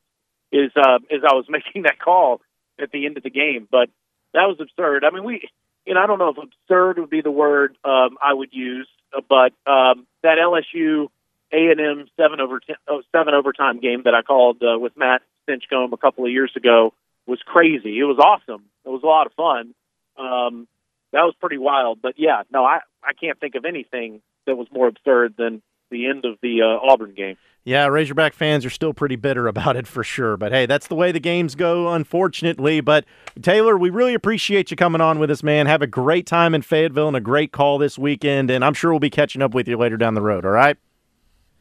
is 0.52 0.70
uh, 0.76 0.98
as 1.10 1.22
I 1.24 1.34
was 1.34 1.46
making 1.48 1.82
that 1.82 1.98
call 1.98 2.40
at 2.80 2.90
the 2.90 3.06
end 3.06 3.16
of 3.16 3.22
the 3.22 3.30
game. 3.30 3.68
But 3.70 3.88
that 4.34 4.44
was 4.46 4.58
absurd. 4.60 5.04
I 5.04 5.14
mean, 5.14 5.24
we, 5.24 5.48
you 5.86 5.94
know, 5.94 6.00
I 6.00 6.06
don't 6.06 6.18
know 6.18 6.28
if 6.28 6.36
absurd 6.36 6.98
would 6.98 7.10
be 7.10 7.22
the 7.22 7.30
word 7.30 7.76
um, 7.84 8.18
I 8.22 8.34
would 8.34 8.52
use, 8.52 8.88
but 9.28 9.52
um, 9.70 10.06
that 10.22 10.38
LSU 10.38 11.08
A 11.52 11.70
and 11.70 11.80
M 11.80 12.06
seven 12.16 12.40
over 12.40 12.60
oh, 12.88 13.02
seven 13.12 13.34
overtime 13.34 13.80
game 13.80 14.02
that 14.04 14.14
I 14.14 14.22
called 14.22 14.62
uh, 14.62 14.78
with 14.78 14.96
Matt 14.96 15.22
Stinchcomb 15.48 15.92
a 15.92 15.96
couple 15.96 16.24
of 16.24 16.30
years 16.30 16.52
ago 16.56 16.92
was 17.26 17.40
crazy. 17.44 17.98
It 17.98 18.04
was 18.04 18.18
awesome. 18.18 18.64
It 18.84 18.88
was 18.88 19.02
a 19.02 19.06
lot 19.06 19.26
of 19.26 19.32
fun. 19.32 19.74
Um, 20.18 20.68
that 21.12 21.22
was 21.22 21.34
pretty 21.40 21.58
wild. 21.58 22.00
But 22.02 22.14
yeah, 22.16 22.42
no, 22.52 22.64
I 22.64 22.80
I 23.02 23.12
can't 23.12 23.38
think 23.38 23.54
of 23.54 23.64
anything 23.64 24.20
that 24.46 24.56
was 24.56 24.68
more 24.72 24.86
absurd 24.88 25.34
than 25.36 25.62
the 25.90 26.06
end 26.06 26.24
of 26.24 26.38
the 26.42 26.62
uh, 26.62 26.90
Auburn 26.90 27.14
game. 27.14 27.36
Yeah, 27.64 27.86
Razorback 27.86 28.32
fans 28.32 28.64
are 28.64 28.70
still 28.70 28.94
pretty 28.94 29.16
bitter 29.16 29.48
about 29.48 29.74
it 29.76 29.88
for 29.88 30.04
sure. 30.04 30.36
But 30.36 30.52
hey, 30.52 30.66
that's 30.66 30.86
the 30.86 30.94
way 30.94 31.10
the 31.10 31.20
games 31.20 31.56
go, 31.56 31.92
unfortunately. 31.92 32.80
But 32.80 33.04
Taylor, 33.42 33.76
we 33.76 33.90
really 33.90 34.14
appreciate 34.14 34.70
you 34.70 34.76
coming 34.76 35.00
on 35.00 35.18
with 35.18 35.32
us, 35.32 35.42
man. 35.42 35.66
Have 35.66 35.82
a 35.82 35.88
great 35.88 36.26
time 36.26 36.54
in 36.54 36.62
Fayetteville 36.62 37.08
and 37.08 37.16
a 37.16 37.20
great 37.20 37.50
call 37.50 37.78
this 37.78 37.98
weekend. 37.98 38.52
And 38.52 38.64
I'm 38.64 38.74
sure 38.74 38.92
we'll 38.92 39.00
be 39.00 39.10
catching 39.10 39.42
up 39.42 39.52
with 39.52 39.66
you 39.66 39.76
later 39.76 39.96
down 39.96 40.14
the 40.14 40.22
road, 40.22 40.44
all 40.44 40.52
right? 40.52 40.76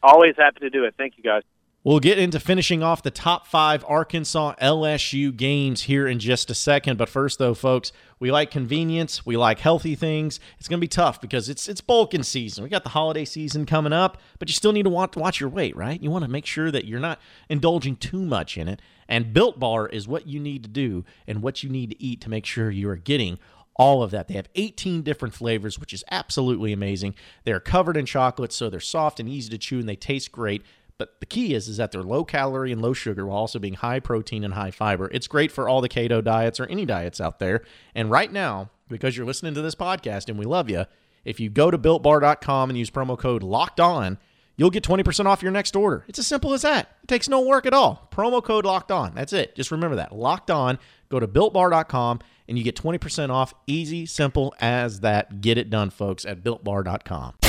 Always 0.04 0.36
happy 0.38 0.60
to 0.60 0.70
do 0.70 0.84
it. 0.84 0.94
Thank 0.96 1.18
you 1.18 1.24
guys. 1.24 1.42
We'll 1.86 2.00
get 2.00 2.18
into 2.18 2.40
finishing 2.40 2.82
off 2.82 3.04
the 3.04 3.12
top 3.12 3.46
five 3.46 3.86
Arkansas 3.88 4.56
LSU 4.60 5.38
games 5.38 5.84
here 5.84 6.08
in 6.08 6.18
just 6.18 6.50
a 6.50 6.56
second. 6.56 6.98
But 6.98 7.10
first, 7.10 7.38
though, 7.38 7.54
folks, 7.54 7.92
we 8.20 8.32
like 8.32 8.50
convenience. 8.50 9.24
We 9.24 9.38
like 9.38 9.60
healthy 9.60 9.94
things. 9.94 10.40
It's 10.58 10.68
going 10.68 10.80
to 10.80 10.84
be 10.84 10.88
tough 10.88 11.22
because 11.22 11.48
it's 11.48 11.70
it's 11.70 11.82
bulking 11.82 12.24
season. 12.24 12.64
We 12.64 12.72
got 12.72 12.82
the 12.82 12.90
holiday 12.90 13.24
season 13.24 13.68
coming 13.68 13.94
up, 13.94 14.20
but 14.40 14.50
you 14.50 14.56
still 14.56 14.72
need 14.72 14.86
to 14.86 14.90
watch, 14.90 15.16
watch 15.16 15.40
your 15.40 15.50
weight, 15.50 15.76
right? 15.78 16.02
You 16.02 16.10
want 16.10 16.26
to 16.26 16.32
make 16.32 16.48
sure 16.48 16.72
that 16.72 16.86
you're 16.86 17.00
not 17.00 17.20
indulging 17.50 17.98
too 17.98 18.26
much 18.26 18.58
in 18.58 18.68
it. 18.68 18.82
And 19.08 19.32
Built 19.32 19.60
Bar 19.60 19.88
is 19.88 20.08
what 20.08 20.26
you 20.26 20.40
need 20.40 20.64
to 20.64 20.70
do 20.70 21.06
and 21.28 21.44
what 21.44 21.62
you 21.62 21.70
need 21.70 21.92
to 21.92 22.02
eat 22.02 22.20
to 22.22 22.32
make 22.32 22.48
sure 22.48 22.72
you 22.72 22.90
are 22.90 22.96
getting 22.96 23.38
all 23.76 24.02
of 24.02 24.10
that. 24.10 24.28
They 24.28 24.34
have 24.34 24.50
18 24.56 25.04
different 25.04 25.36
flavors, 25.36 25.78
which 25.78 25.94
is 25.94 26.04
absolutely 26.10 26.74
amazing. 26.74 27.14
They're 27.44 27.60
covered 27.60 27.96
in 27.96 28.08
chocolate, 28.08 28.54
so 28.54 28.72
they're 28.72 28.80
soft 28.80 29.20
and 29.20 29.30
easy 29.30 29.50
to 29.52 29.60
chew, 29.60 29.80
and 29.80 29.88
they 29.88 29.96
taste 29.96 30.32
great. 30.32 30.64
But 30.98 31.20
the 31.20 31.26
key 31.26 31.54
is 31.54 31.68
is 31.68 31.78
that 31.78 31.92
they're 31.92 32.04
low 32.04 32.24
calorie 32.24 32.72
and 32.72 32.82
low 32.82 32.94
sugar 32.94 33.26
while 33.26 33.38
also 33.38 33.60
being 33.60 33.74
high 33.74 34.00
protein 34.00 34.44
and 34.44 34.54
high 34.54 34.72
fiber. 34.72 35.10
It's 35.12 35.28
great 35.28 35.52
for 35.52 35.68
all 35.68 35.82
the 35.82 35.90
keto 35.90 36.24
diets 36.24 36.60
or 36.60 36.66
any 36.68 36.86
diets 36.86 37.20
out 37.20 37.40
there. 37.40 37.64
And 37.94 38.10
right 38.10 38.32
now, 38.32 38.70
because 38.88 39.18
you're 39.18 39.26
listening 39.26 39.54
to 39.56 39.62
this 39.62 39.76
podcast 39.76 40.30
and 40.30 40.40
we 40.40 40.46
love 40.46 40.70
you, 40.70 40.86
if 41.26 41.40
you 41.40 41.50
go 41.50 41.70
to 41.70 41.78
builtbar.com 41.78 42.70
and 42.70 42.78
use 42.80 42.90
promo 42.90 43.18
code 43.18 43.44
locked 43.44 43.80
on, 43.80 44.18
you'll 44.56 44.70
get 44.70 44.84
20% 44.84 45.26
off 45.26 45.42
your 45.44 45.52
next 45.52 45.76
order. 45.76 46.06
It's 46.08 46.20
as 46.20 46.28
simple 46.28 46.54
as 46.54 46.62
that. 46.62 46.96
It 47.04 47.08
takes 47.08 47.28
no 47.28 47.42
work 47.42 47.66
at 47.66 47.74
all. 47.74 48.08
Promo 48.12 48.42
code 48.42 48.66
locked 48.66 48.92
on. 48.92 49.16
That's 49.16 49.34
it. 49.34 49.56
Just 49.56 49.72
remember 49.72 49.98
that. 49.98 50.16
Locked 50.16 50.50
on. 50.52 50.80
Go 51.10 51.20
to 51.20 51.28
builtbar.com 51.28 52.20
and 52.48 52.58
you 52.58 52.64
get 52.64 52.76
20% 52.76 53.32
off. 53.32 53.54
Easy, 53.68 54.06
simple 54.06 54.54
as 54.62 55.02
that. 55.02 55.42
Get 55.42 55.58
it 55.58 55.70
done, 55.70 55.90
folks, 55.90 56.26
at 56.26 56.44
builtbar.com. 56.44 57.45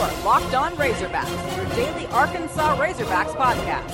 are 0.00 0.24
Locked 0.24 0.54
On 0.54 0.72
Razorbacks, 0.76 1.56
your 1.56 1.66
daily 1.74 2.06
Arkansas 2.08 2.76
Razorbacks 2.76 3.34
podcast. 3.34 3.90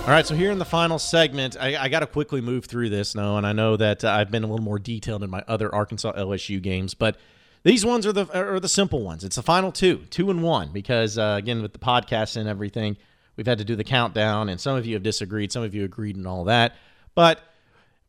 All 0.00 0.08
right, 0.08 0.26
so 0.26 0.34
here 0.34 0.50
in 0.50 0.58
the 0.58 0.64
final 0.64 0.98
segment, 0.98 1.58
I, 1.60 1.76
I 1.76 1.88
got 1.90 2.00
to 2.00 2.06
quickly 2.06 2.40
move 2.40 2.64
through 2.64 2.88
this 2.88 3.14
now, 3.14 3.36
and 3.36 3.46
I 3.46 3.52
know 3.52 3.76
that 3.76 4.02
uh, 4.02 4.10
I've 4.10 4.30
been 4.30 4.42
a 4.42 4.46
little 4.46 4.64
more 4.64 4.78
detailed 4.78 5.22
in 5.22 5.28
my 5.28 5.44
other 5.46 5.72
Arkansas 5.74 6.12
LSU 6.14 6.62
games, 6.62 6.94
but 6.94 7.18
these 7.64 7.84
ones 7.84 8.06
are 8.06 8.14
the 8.14 8.26
are 8.34 8.58
the 8.58 8.68
simple 8.68 9.02
ones. 9.02 9.24
It's 9.24 9.36
the 9.36 9.42
final 9.42 9.70
two, 9.70 9.98
two 10.08 10.30
and 10.30 10.42
one, 10.42 10.72
because 10.72 11.18
uh, 11.18 11.34
again 11.38 11.60
with 11.60 11.74
the 11.74 11.78
podcast 11.78 12.38
and 12.38 12.48
everything, 12.48 12.96
we've 13.36 13.46
had 13.46 13.58
to 13.58 13.64
do 13.64 13.76
the 13.76 13.84
countdown, 13.84 14.48
and 14.48 14.58
some 14.58 14.74
of 14.74 14.86
you 14.86 14.94
have 14.94 15.02
disagreed, 15.02 15.52
some 15.52 15.62
of 15.62 15.74
you 15.74 15.84
agreed, 15.84 16.16
and 16.16 16.26
all 16.26 16.44
that. 16.44 16.76
But 17.14 17.40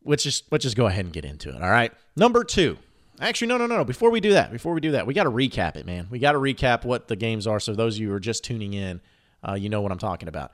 let's 0.02 0.22
just 0.22 0.50
let's 0.50 0.62
just 0.62 0.78
go 0.78 0.86
ahead 0.86 1.04
and 1.04 1.12
get 1.12 1.26
into 1.26 1.50
it. 1.50 1.60
All 1.60 1.70
right, 1.70 1.92
number 2.16 2.42
two. 2.42 2.78
Actually, 3.22 3.46
no, 3.46 3.56
no, 3.56 3.66
no, 3.66 3.76
no. 3.78 3.84
Before 3.84 4.10
we 4.10 4.20
do 4.20 4.32
that, 4.32 4.50
before 4.50 4.74
we 4.74 4.80
do 4.80 4.90
that, 4.90 5.06
we 5.06 5.14
got 5.14 5.24
to 5.24 5.30
recap 5.30 5.76
it, 5.76 5.86
man. 5.86 6.08
We 6.10 6.18
got 6.18 6.32
to 6.32 6.38
recap 6.38 6.84
what 6.84 7.06
the 7.06 7.14
games 7.14 7.46
are, 7.46 7.60
so 7.60 7.72
those 7.72 7.94
of 7.94 8.00
you 8.00 8.08
who 8.08 8.14
are 8.14 8.20
just 8.20 8.42
tuning 8.42 8.74
in, 8.74 9.00
uh, 9.48 9.54
you 9.54 9.68
know 9.68 9.80
what 9.80 9.92
I'm 9.92 9.98
talking 9.98 10.28
about. 10.28 10.52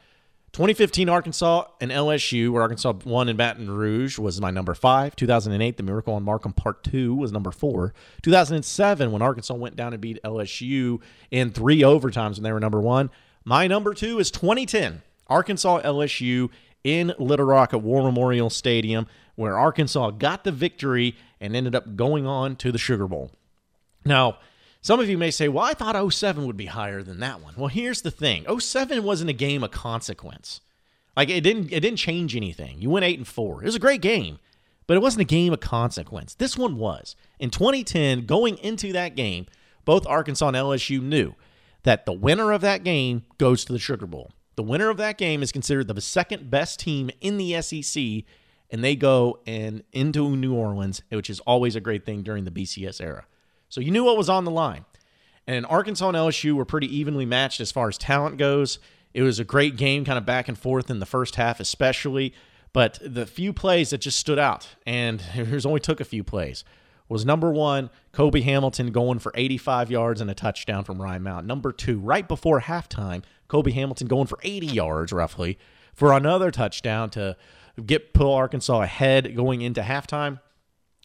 2015 0.53 1.09
Arkansas 1.09 1.65
and 1.81 1.91
LSU, 1.91 2.51
where 2.51 2.63
Arkansas 2.63 2.93
won 3.05 3.29
in 3.29 3.37
Baton 3.37 3.71
Rouge, 3.71 4.19
was 4.19 4.41
my 4.41 4.51
number 4.51 4.75
five. 4.75 5.17
2008, 5.17 5.77
the 5.77 5.83
Miracle 5.83 6.15
on 6.15 6.23
Markham 6.23 6.53
Part 6.53 6.85
Two 6.85 7.15
was 7.15 7.33
number 7.33 7.51
four. 7.51 7.95
2007, 8.23 9.13
when 9.13 9.23
Arkansas 9.23 9.55
went 9.55 9.77
down 9.77 9.93
and 9.95 10.01
beat 10.01 10.23
LSU 10.23 11.01
in 11.31 11.51
three 11.51 11.81
overtimes 11.81 12.35
when 12.35 12.43
they 12.43 12.53
were 12.53 12.61
number 12.61 12.81
one. 12.81 13.11
My 13.45 13.67
number 13.67 13.95
two 13.95 14.19
is 14.19 14.31
2010 14.31 15.03
Arkansas 15.27 15.81
LSU 15.83 16.51
in 16.85 17.15
Little 17.19 17.47
Rock 17.47 17.73
at 17.73 17.83
War 17.83 18.03
Memorial 18.03 18.51
Stadium, 18.51 19.07
where 19.39 19.57
Arkansas 19.57 20.11
got 20.11 20.43
the 20.43 20.51
victory 20.51 21.15
and 21.41 21.55
ended 21.55 21.73
up 21.73 21.95
going 21.95 22.27
on 22.27 22.57
to 22.57 22.73
the 22.73 22.79
Sugar 22.79 23.07
Bowl. 23.07 23.31
Now, 24.05 24.39
some 24.81 24.99
of 24.99 25.09
you 25.09 25.17
may 25.17 25.31
say, 25.31 25.49
well, 25.49 25.65
I 25.65 25.75
thought 25.75 26.13
07 26.13 26.45
would 26.45 26.57
be 26.57 26.67
higher 26.67 27.05
than 27.05 27.21
that 27.21 27.41
one. 27.41 27.55
Well, 27.57 27.69
here's 27.69 28.03
the 28.03 28.11
thing 28.11 28.45
07 28.59 29.05
wasn't 29.05 29.31
a 29.31 29.35
game 29.35 29.63
of 29.63 29.71
consequence. 29.71 30.61
Like 31.17 31.31
it 31.31 31.43
didn't 31.43 31.73
it 31.73 31.81
didn't 31.81 31.99
change 31.99 32.35
anything. 32.35 32.81
You 32.81 32.91
went 32.91 33.05
8 33.05 33.19
and 33.19 33.29
4. 33.29 33.63
It 33.63 33.67
was 33.67 33.77
a 33.77 33.81
great 33.81 34.03
game, 34.03 34.41
but 34.89 34.97
it 34.97 35.01
wasn't 35.01 35.23
a 35.23 35.25
game 35.25 35.53
of 35.53 35.61
consequence. 35.61 36.35
This 36.35 36.59
one 36.59 36.77
was. 36.77 37.15
In 37.39 37.51
2010, 37.51 38.27
going 38.27 38.59
into 38.59 38.93
that 38.93 39.15
game, 39.15 39.47
both 39.85 40.05
Arkansas 40.09 40.49
and 40.49 40.57
LSU 40.57 41.01
knew 41.01 41.37
that 41.85 42.07
the 42.07 42.13
winner 42.13 42.51
of 42.51 42.61
that 42.63 42.83
game 42.83 43.23
goes 43.39 43.65
to 43.65 43.73
the 43.73 43.79
Sugar 43.79 44.07
Bowl. 44.07 44.33
The 44.57 44.65
winner 44.65 44.91
of 44.91 44.97
that 44.97 45.17
game 45.17 45.45
is 45.45 45.53
considered 45.53 45.87
the 45.87 46.01
second 46.01 46.51
best 46.51 46.81
team 46.81 47.11
in 47.21 47.39
the 47.39 47.63
SEC, 47.63 48.25
and 48.71 48.85
they 48.85 48.97
go 48.97 49.41
and 49.47 49.83
into 49.93 50.37
New 50.37 50.55
Orleans, 50.55 51.03
which 51.11 51.31
is 51.31 51.41
always 51.41 51.77
a 51.77 51.81
great 51.81 52.05
thing 52.05 52.23
during 52.23 52.45
the 52.45 52.51
BCS 52.51 53.01
era. 53.01 53.25
So 53.69 53.81
you 53.81 53.91
knew 53.91 54.05
what 54.05 54.17
was 54.17 54.29
on 54.29 54.45
the 54.45 54.51
line. 54.51 54.85
And 55.47 55.65
Arkansas 55.67 56.09
and 56.09 56.17
LSU 56.17 56.53
were 56.53 56.67
pretty 56.67 56.95
evenly 56.95 57.25
matched 57.25 57.61
as 57.61 57.73
far 57.73 57.89
as 57.89 57.97
talent 57.97 58.37
goes. 58.37 58.79
It 59.15 59.23
was 59.23 59.39
a 59.39 59.45
great 59.45 59.77
game, 59.77 60.05
kind 60.05 60.19
of 60.19 60.27
back 60.27 60.49
and 60.49 60.59
forth 60.59 60.91
in 60.91 60.99
the 60.99 61.07
first 61.07 61.37
half, 61.37 61.61
especially. 61.61 62.35
But 62.75 62.99
the 63.03 63.25
few 63.25 63.55
plays 63.55 63.91
that 63.91 63.99
just 63.99 64.19
stood 64.19 64.39
out, 64.39 64.69
and 64.87 65.23
it 65.35 65.67
only 65.67 65.81
took 65.81 66.01
a 66.01 66.05
few 66.05 66.23
plays, 66.23 66.65
was 67.09 67.25
number 67.25 67.51
one, 67.51 67.89
Cobi 68.13 68.43
Hamilton 68.43 68.93
going 68.93 69.19
for 69.19 69.33
85 69.35 69.91
yards 69.91 70.21
and 70.21 70.31
a 70.31 70.35
touchdown 70.35 70.85
from 70.85 71.01
Ryan 71.01 71.23
Mallett. 71.23 71.47
Number 71.47 71.73
two, 71.73 71.99
right 71.99 72.29
before 72.29 72.61
halftime, 72.61 73.25
Cobi 73.49 73.73
Hamilton 73.73 74.09
going 74.09 74.27
for 74.27 74.39
80 74.43 74.67
yards 74.67 75.13
roughly 75.13 75.59
for 75.95 76.13
another 76.13 76.51
touchdown 76.51 77.09
to 77.11 77.37
get 77.87 78.15
pull 78.15 78.33
Arkansas 78.33 78.83
ahead 78.83 79.35
going 79.37 79.61
into 79.63 79.83
halftime. 79.83 80.41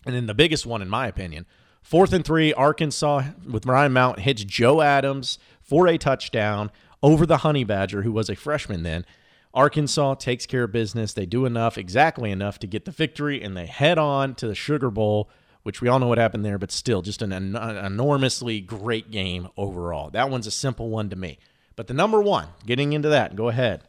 And 0.06 0.16
then 0.16 0.26
the 0.26 0.34
biggest 0.34 0.66
one, 0.66 0.82
in 0.82 0.90
my 0.90 1.08
opinion, 1.08 1.46
fourth 1.82 2.14
and 2.14 2.26
three, 2.26 2.54
Arkansas 2.54 3.24
with 3.50 3.66
Ryan 3.66 3.94
Mallett 3.94 4.20
hits 4.20 4.44
Joe 4.44 4.82
Adams 4.82 5.40
for 5.62 5.88
a 5.88 5.98
touchdown 5.98 6.72
over 7.02 7.26
the 7.26 7.38
Honey 7.38 7.64
Badger, 7.64 8.02
who 8.02 8.12
was 8.12 8.30
a 8.30 8.36
freshman 8.36 8.84
then. 8.84 9.06
Arkansas 9.54 10.16
takes 10.16 10.46
care 10.46 10.64
of 10.64 10.72
business. 10.72 11.14
They 11.14 11.26
do 11.26 11.46
enough, 11.46 11.78
exactly 11.78 12.32
enough 12.32 12.60
to 12.60 12.68
get 12.68 12.86
the 12.86 12.92
victory, 12.92 13.42
and 13.42 13.56
they 13.56 13.68
head 13.68 13.98
on 13.98 14.36
to 14.36 14.48
the 14.48 14.56
Sugar 14.56 14.90
Bowl 14.90 15.30
which 15.64 15.82
we 15.82 15.88
all 15.88 15.98
know 15.98 16.08
what 16.08 16.18
happened 16.18 16.46
there, 16.46 16.60
but 16.60 16.72
still 16.72 17.02
just 17.02 17.22
an, 17.22 17.32
an, 17.32 17.56
enormously 17.56 18.62
great 18.62 19.10
game 19.10 19.48
overall. 19.58 20.10
That 20.12 20.30
one's 20.30 20.46
a 20.46 20.52
simple 20.52 20.90
one 20.90 21.10
to 21.10 21.16
me. 21.16 21.40
But 21.76 21.88
the 21.88 21.94
number 21.94 22.22
one, 22.22 22.48
getting 22.66 22.94
into 22.94 23.10
that, 23.10 23.36
go 23.36 23.48
ahead. 23.48 23.84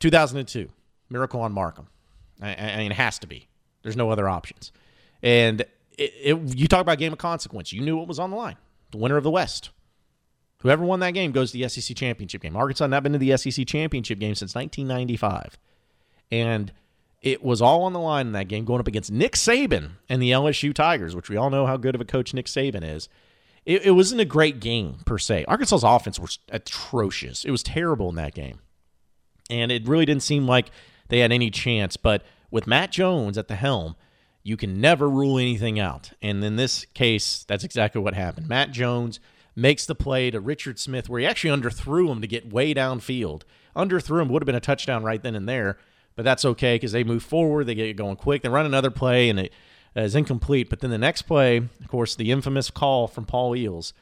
2002, 0.00 0.70
Miracle 1.10 1.40
on 1.40 1.52
Markham. 1.52 1.88
I, 2.40 2.54
I 2.54 2.76
mean, 2.78 2.92
it 2.92 2.96
has 2.96 3.18
to 3.20 3.26
be. 3.26 3.48
There's 3.82 3.96
no 3.96 4.10
other 4.10 4.28
options. 4.28 4.72
And 5.22 5.62
it, 5.96 6.12
it, 6.22 6.56
you 6.56 6.68
talk 6.68 6.80
about 6.80 6.98
game 6.98 7.12
of 7.12 7.18
consequence. 7.18 7.72
You 7.72 7.82
knew 7.82 7.96
what 7.96 8.08
was 8.08 8.18
on 8.18 8.30
the 8.30 8.36
line. 8.36 8.56
The 8.90 8.98
winner 8.98 9.16
of 9.16 9.24
the 9.24 9.30
West. 9.30 9.70
Whoever 10.60 10.84
won 10.84 11.00
that 11.00 11.12
game 11.12 11.32
goes 11.32 11.52
to 11.52 11.58
the 11.58 11.68
SEC 11.68 11.96
championship 11.96 12.42
game. 12.42 12.56
Arkansas 12.56 12.86
not 12.86 13.02
been 13.02 13.12
to 13.12 13.18
the 13.18 13.36
SEC 13.36 13.66
championship 13.66 14.18
game 14.18 14.34
since 14.34 14.54
1995. 14.54 15.58
And– 16.30 16.72
it 17.20 17.42
was 17.42 17.60
all 17.60 17.82
on 17.82 17.92
the 17.92 17.98
line 17.98 18.28
in 18.28 18.32
that 18.32 18.48
game 18.48 18.64
going 18.64 18.80
up 18.80 18.86
against 18.86 19.10
Nick 19.10 19.32
Saban 19.32 19.92
and 20.08 20.22
the 20.22 20.30
LSU 20.30 20.72
Tigers, 20.72 21.16
which 21.16 21.28
we 21.28 21.36
all 21.36 21.50
know 21.50 21.66
how 21.66 21.76
good 21.76 21.94
of 21.94 22.00
a 22.00 22.04
coach 22.04 22.32
Nick 22.32 22.46
Saban 22.46 22.84
is. 22.84 23.08
It, 23.66 23.86
it 23.86 23.90
wasn't 23.90 24.20
a 24.20 24.24
great 24.24 24.60
game 24.60 24.98
per 25.04 25.18
se. 25.18 25.44
Arkansas's 25.48 25.84
offense 25.84 26.18
was 26.18 26.38
atrocious. 26.50 27.44
It 27.44 27.50
was 27.50 27.62
terrible 27.62 28.08
in 28.08 28.14
that 28.16 28.34
game. 28.34 28.60
And 29.50 29.72
it 29.72 29.88
really 29.88 30.06
didn't 30.06 30.22
seem 30.22 30.46
like 30.46 30.70
they 31.08 31.20
had 31.20 31.32
any 31.32 31.50
chance. 31.50 31.96
But 31.96 32.22
with 32.50 32.66
Matt 32.66 32.92
Jones 32.92 33.36
at 33.38 33.48
the 33.48 33.56
helm, 33.56 33.96
you 34.42 34.56
can 34.56 34.80
never 34.80 35.08
rule 35.08 35.38
anything 35.38 35.78
out. 35.78 36.12
And 36.22 36.42
in 36.42 36.56
this 36.56 36.84
case, 36.94 37.44
that's 37.44 37.64
exactly 37.64 38.00
what 38.00 38.14
happened. 38.14 38.48
Matt 38.48 38.70
Jones 38.70 39.20
makes 39.54 39.84
the 39.86 39.94
play 39.94 40.30
to 40.30 40.40
Richard 40.40 40.78
Smith 40.78 41.08
where 41.08 41.20
he 41.20 41.26
actually 41.26 41.50
underthrew 41.50 42.10
him 42.10 42.20
to 42.20 42.26
get 42.26 42.52
way 42.52 42.72
downfield. 42.72 43.42
Underthrew 43.76 44.22
him 44.22 44.28
would 44.28 44.42
have 44.42 44.46
been 44.46 44.54
a 44.54 44.60
touchdown 44.60 45.02
right 45.02 45.22
then 45.22 45.34
and 45.34 45.48
there 45.48 45.78
but 46.18 46.24
that's 46.24 46.44
okay 46.44 46.74
because 46.74 46.90
they 46.90 47.04
move 47.04 47.22
forward, 47.22 47.68
they 47.68 47.76
get 47.76 47.94
going 47.94 48.16
quick, 48.16 48.42
they 48.42 48.48
run 48.48 48.66
another 48.66 48.90
play, 48.90 49.28
and 49.28 49.38
it 49.38 49.52
uh, 49.96 50.00
incomplete. 50.00 50.68
But 50.68 50.80
then 50.80 50.90
the 50.90 50.98
next 50.98 51.22
play, 51.22 51.58
of 51.58 51.86
course, 51.86 52.16
the 52.16 52.32
infamous 52.32 52.72
call 52.72 53.06
from 53.06 53.24
Paul 53.24 53.52
Eells 53.52 53.92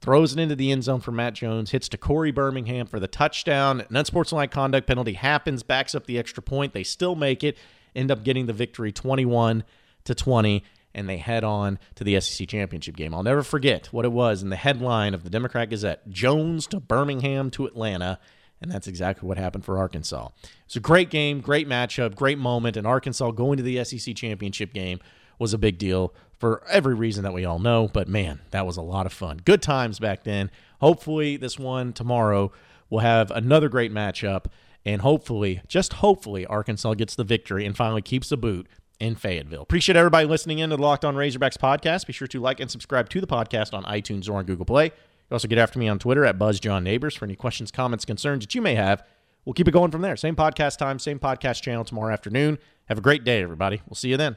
throws 0.00 0.32
it 0.32 0.38
into 0.38 0.54
the 0.54 0.70
end 0.70 0.84
zone 0.84 1.00
for 1.00 1.10
Matt 1.10 1.34
Jones, 1.34 1.70
hits 1.70 1.88
to 1.90 1.98
Corey 1.98 2.30
Birmingham 2.30 2.86
for 2.86 3.00
the 3.00 3.08
touchdown. 3.08 3.80
An 3.88 3.96
unsportsmanlike 3.96 4.50
conduct 4.50 4.86
penalty 4.86 5.14
happens, 5.14 5.62
backs 5.62 5.94
up 5.94 6.06
the 6.06 6.18
extra 6.18 6.42
point. 6.42 6.72
They 6.72 6.84
still 6.84 7.14
make 7.14 7.42
it, 7.42 7.56
end 7.94 8.10
up 8.10 8.22
getting 8.22 8.46
the 8.46 8.52
victory 8.52 8.92
21 8.92 9.64
to 10.04 10.14
20, 10.14 10.62
and 10.94 11.08
they 11.08 11.18
head 11.18 11.44
on 11.44 11.78
to 11.96 12.04
the 12.04 12.20
SEC 12.20 12.48
championship 12.48 12.96
game. 12.96 13.14
I'll 13.14 13.22
never 13.22 13.42
forget 13.42 13.86
what 13.92 14.04
it 14.04 14.12
was 14.12 14.42
in 14.42 14.50
the 14.50 14.56
headline 14.56 15.14
of 15.14 15.24
the 15.24 15.30
Democrat 15.30 15.70
Gazette 15.70 16.08
Jones 16.08 16.66
to 16.68 16.80
Birmingham 16.80 17.50
to 17.52 17.66
Atlanta. 17.66 18.18
And 18.60 18.70
that's 18.70 18.88
exactly 18.88 19.28
what 19.28 19.38
happened 19.38 19.64
for 19.64 19.78
Arkansas. 19.78 20.30
It's 20.66 20.74
a 20.74 20.80
great 20.80 21.10
game, 21.10 21.40
great 21.40 21.68
matchup, 21.68 22.16
great 22.16 22.38
moment. 22.38 22.76
And 22.76 22.86
Arkansas 22.86 23.30
going 23.32 23.56
to 23.56 23.62
the 23.62 23.84
SEC 23.84 24.16
championship 24.16 24.72
game 24.72 24.98
was 25.38 25.54
a 25.54 25.58
big 25.58 25.78
deal 25.78 26.14
for 26.38 26.62
every 26.68 26.94
reason 26.94 27.24
that 27.24 27.32
we 27.32 27.44
all 27.44 27.58
know. 27.58 27.88
But 27.92 28.08
man, 28.08 28.40
that 28.50 28.66
was 28.66 28.76
a 28.76 28.82
lot 28.82 29.06
of 29.06 29.12
fun. 29.12 29.40
Good 29.44 29.62
times 29.62 29.98
back 29.98 30.24
then. 30.24 30.50
Hopefully, 30.80 31.36
this 31.36 31.58
one 31.58 31.92
tomorrow 31.92 32.52
will 32.90 33.00
have 33.00 33.30
another 33.30 33.68
great 33.68 33.92
matchup. 33.92 34.46
And 34.84 35.02
hopefully, 35.02 35.60
just 35.68 35.94
hopefully, 35.94 36.46
Arkansas 36.46 36.94
gets 36.94 37.14
the 37.14 37.24
victory 37.24 37.66
and 37.66 37.76
finally 37.76 38.02
keeps 38.02 38.28
the 38.28 38.36
boot 38.36 38.68
in 39.00 39.16
Fayetteville. 39.16 39.62
Appreciate 39.62 39.96
everybody 39.96 40.26
listening 40.26 40.60
in 40.60 40.70
to 40.70 40.76
the 40.76 40.82
Locked 40.82 41.04
On 41.04 41.14
Razorbacks 41.14 41.58
podcast. 41.58 42.06
Be 42.06 42.12
sure 42.12 42.28
to 42.28 42.40
like 42.40 42.60
and 42.60 42.70
subscribe 42.70 43.08
to 43.10 43.20
the 43.20 43.26
podcast 43.26 43.74
on 43.74 43.84
iTunes 43.84 44.28
or 44.28 44.34
on 44.34 44.44
Google 44.44 44.64
Play. 44.64 44.86
You 44.86 45.34
also 45.34 45.48
get 45.48 45.58
after 45.58 45.78
me 45.78 45.88
on 45.88 45.98
Twitter 45.98 46.24
at 46.24 46.38
BuzzJohnNeighbors 46.38 47.18
for 47.18 47.26
any 47.26 47.36
questions, 47.36 47.70
comments, 47.70 48.04
concerns 48.04 48.44
that 48.44 48.54
you 48.54 48.62
may 48.62 48.76
have. 48.76 49.04
We'll 49.44 49.54
keep 49.54 49.68
it 49.68 49.72
going 49.72 49.90
from 49.90 50.02
there. 50.02 50.16
Same 50.16 50.36
podcast 50.36 50.78
time, 50.78 50.98
same 50.98 51.18
podcast 51.18 51.62
channel 51.62 51.84
tomorrow 51.84 52.12
afternoon. 52.12 52.58
Have 52.86 52.98
a 52.98 53.02
great 53.02 53.24
day, 53.24 53.42
everybody. 53.42 53.82
We'll 53.86 53.96
see 53.96 54.08
you 54.08 54.16
then. 54.16 54.36